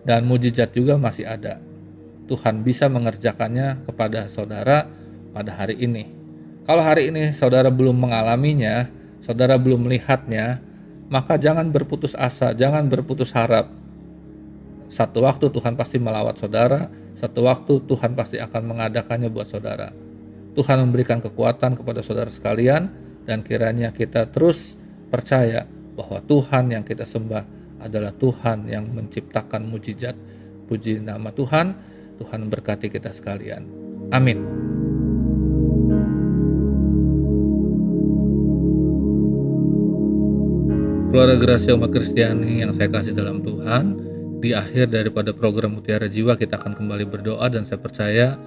dan 0.06 0.30
mujizat 0.30 0.78
juga 0.78 0.98
masih 1.02 1.26
ada. 1.26 1.58
Tuhan 2.30 2.62
bisa 2.62 2.86
mengerjakannya 2.90 3.86
kepada 3.86 4.30
saudara 4.30 4.86
pada 5.34 5.54
hari 5.54 5.78
ini. 5.82 6.10
Kalau 6.66 6.82
hari 6.82 7.14
ini 7.14 7.34
saudara 7.34 7.70
belum 7.70 7.98
mengalaminya, 7.98 8.90
saudara 9.22 9.58
belum 9.62 9.86
melihatnya, 9.86 10.62
maka 11.10 11.38
jangan 11.38 11.70
berputus 11.70 12.18
asa, 12.18 12.54
jangan 12.58 12.90
berputus 12.90 13.30
harap. 13.34 13.70
Satu 14.90 15.26
waktu 15.26 15.50
Tuhan 15.54 15.78
pasti 15.78 16.02
melawat 16.02 16.38
saudara, 16.38 16.90
satu 17.16 17.48
waktu 17.48 17.80
Tuhan 17.88 18.14
pasti 18.14 18.38
akan 18.44 18.76
mengadakannya 18.76 19.32
buat 19.32 19.48
saudara. 19.48 19.96
Tuhan 20.56 20.84
memberikan 20.88 21.24
kekuatan 21.24 21.80
kepada 21.80 22.04
saudara 22.04 22.32
sekalian, 22.32 22.92
dan 23.24 23.42
kiranya 23.42 23.92
kita 23.96 24.30
terus 24.32 24.76
percaya 25.08 25.68
bahwa 25.96 26.20
Tuhan 26.28 26.76
yang 26.76 26.84
kita 26.84 27.08
sembah 27.08 27.44
adalah 27.80 28.12
Tuhan 28.16 28.68
yang 28.68 28.92
menciptakan 28.92 29.68
mujizat. 29.68 30.16
Puji 30.66 31.00
nama 31.00 31.32
Tuhan, 31.32 31.76
Tuhan 32.20 32.52
berkati 32.52 32.92
kita 32.92 33.12
sekalian. 33.12 33.68
Amin. 34.12 34.44
Keluarga 41.16 41.40
Gracia 41.40 41.80
umat 41.80 41.96
Kristiani 41.96 42.60
yang 42.60 42.76
saya 42.76 42.92
kasih 42.92 43.16
dalam 43.16 43.40
Tuhan, 43.40 43.95
di 44.46 44.54
akhir 44.54 44.94
daripada 44.94 45.34
program 45.34 45.82
Mutiara 45.82 46.06
Jiwa 46.06 46.38
kita 46.38 46.62
akan 46.62 46.78
kembali 46.78 47.10
berdoa 47.10 47.50
dan 47.50 47.66
saya 47.66 47.82
percaya 47.82 48.38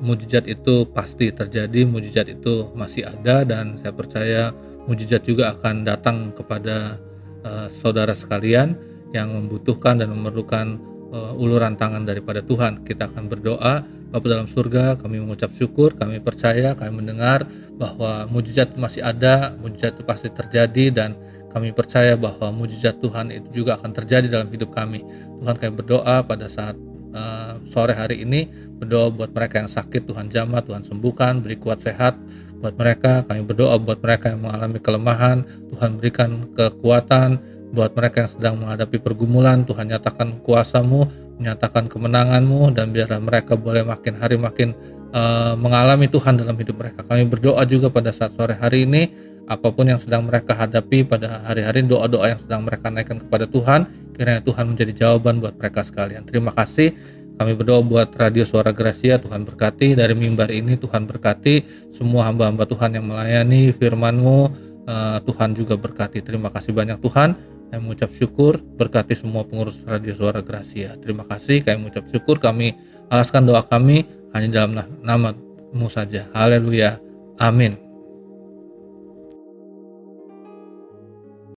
mujizat 0.00 0.48
itu 0.48 0.88
pasti 0.88 1.28
terjadi, 1.28 1.84
mujizat 1.84 2.32
itu 2.32 2.72
masih 2.72 3.04
ada 3.04 3.44
dan 3.44 3.76
saya 3.76 3.92
percaya 3.92 4.56
mujizat 4.88 5.28
juga 5.28 5.52
akan 5.52 5.84
datang 5.84 6.32
kepada 6.32 6.96
uh, 7.44 7.68
saudara 7.68 8.16
sekalian 8.16 8.74
yang 9.12 9.30
membutuhkan 9.30 10.00
dan 10.00 10.08
memerlukan 10.10 10.80
uh, 11.12 11.36
uluran 11.36 11.76
tangan 11.76 12.08
daripada 12.08 12.40
Tuhan. 12.40 12.82
Kita 12.82 13.12
akan 13.12 13.28
berdoa, 13.28 13.84
Bapa 14.12 14.26
dalam 14.28 14.48
surga, 14.48 14.98
kami 15.00 15.20
mengucap 15.20 15.52
syukur, 15.52 15.92
kami 15.94 16.18
percaya, 16.18 16.72
kami 16.74 17.04
mendengar 17.04 17.44
bahwa 17.76 18.26
mujizat 18.32 18.74
masih 18.74 19.04
ada, 19.04 19.54
mujizat 19.60 20.00
itu 20.00 20.04
pasti 20.04 20.28
terjadi 20.32 20.90
dan 20.92 21.14
kami 21.52 21.76
percaya 21.76 22.16
bahwa 22.16 22.48
mujizat 22.50 22.98
Tuhan 23.04 23.28
itu 23.28 23.62
juga 23.62 23.76
akan 23.76 23.92
terjadi 23.92 24.26
dalam 24.32 24.48
hidup 24.48 24.72
kami. 24.72 25.04
Tuhan 25.44 25.54
kami 25.60 25.72
berdoa 25.76 26.24
pada 26.24 26.48
saat 26.48 26.74
uh, 27.12 27.60
sore 27.68 27.92
hari 27.92 28.24
ini, 28.24 28.48
berdoa 28.80 29.12
buat 29.12 29.36
mereka 29.36 29.60
yang 29.60 29.70
sakit, 29.70 30.08
Tuhan 30.08 30.32
jamah, 30.32 30.64
Tuhan 30.64 30.82
sembuhkan, 30.82 31.44
beri 31.44 31.60
kuat 31.60 31.84
sehat, 31.84 32.16
buat 32.64 32.74
mereka. 32.80 33.22
Kami 33.28 33.44
berdoa 33.44 33.76
buat 33.76 34.00
mereka 34.00 34.32
yang 34.32 34.48
mengalami 34.48 34.80
kelemahan, 34.80 35.44
Tuhan 35.76 36.00
berikan 36.00 36.48
kekuatan. 36.56 37.38
Buat 37.72 37.96
mereka 37.96 38.28
yang 38.28 38.32
sedang 38.36 38.54
menghadapi 38.60 39.00
pergumulan, 39.00 39.64
Tuhan 39.64 39.88
nyatakan 39.88 40.44
kuasamu, 40.44 41.08
menyatakan 41.40 41.88
kemenanganmu, 41.88 42.76
dan 42.76 42.92
biarlah 42.92 43.16
mereka 43.16 43.56
boleh 43.56 43.80
makin 43.80 44.12
hari 44.12 44.36
makin 44.36 44.76
uh, 45.16 45.56
mengalami 45.56 46.04
Tuhan 46.04 46.36
dalam 46.36 46.52
hidup 46.60 46.76
mereka. 46.76 47.00
Kami 47.00 47.24
berdoa 47.32 47.64
juga 47.64 47.88
pada 47.88 48.12
saat 48.12 48.36
sore 48.36 48.52
hari 48.52 48.84
ini, 48.84 49.08
apa 49.50 49.68
pun 49.74 49.90
yang 49.90 49.98
sedang 49.98 50.28
mereka 50.28 50.54
hadapi 50.54 51.02
pada 51.02 51.42
hari-hari 51.42 51.82
doa-doa 51.86 52.36
yang 52.36 52.40
sedang 52.40 52.62
mereka 52.62 52.88
naikkan 52.88 53.18
kepada 53.18 53.50
Tuhan, 53.50 53.90
kiranya 54.14 54.42
Tuhan 54.44 54.74
menjadi 54.74 54.92
jawaban 54.94 55.42
buat 55.42 55.58
mereka 55.58 55.82
sekalian. 55.82 56.22
Terima 56.28 56.54
kasih. 56.54 56.94
Kami 57.40 57.56
berdoa 57.56 57.80
buat 57.82 58.12
Radio 58.14 58.44
Suara 58.44 58.70
Gracia, 58.70 59.16
Tuhan 59.16 59.48
berkati. 59.48 59.96
Dari 59.96 60.12
mimbar 60.12 60.52
ini 60.52 60.76
Tuhan 60.76 61.08
berkati 61.08 61.88
semua 61.88 62.28
hamba-hamba 62.28 62.68
Tuhan 62.68 62.94
yang 62.94 63.08
melayani 63.08 63.72
firman-Mu. 63.74 64.40
Uh, 64.82 65.18
Tuhan 65.24 65.56
juga 65.56 65.78
berkati. 65.78 66.20
Terima 66.20 66.52
kasih 66.52 66.76
banyak 66.76 67.00
Tuhan. 67.00 67.34
Kami 67.72 67.80
mengucap 67.80 68.12
syukur 68.12 68.60
berkati 68.76 69.16
semua 69.16 69.48
pengurus 69.48 69.80
Radio 69.88 70.12
Suara 70.12 70.44
Gracia. 70.44 70.92
Terima 71.00 71.24
kasih. 71.24 71.64
Kami 71.64 71.88
mengucap 71.88 72.04
syukur. 72.12 72.36
Kami 72.36 72.76
alaskan 73.08 73.48
doa 73.48 73.64
kami 73.64 74.04
hanya 74.36 74.48
dalam 74.62 74.76
nama-Mu 75.00 75.88
saja. 75.88 76.28
Haleluya. 76.36 77.00
Amin. 77.40 77.91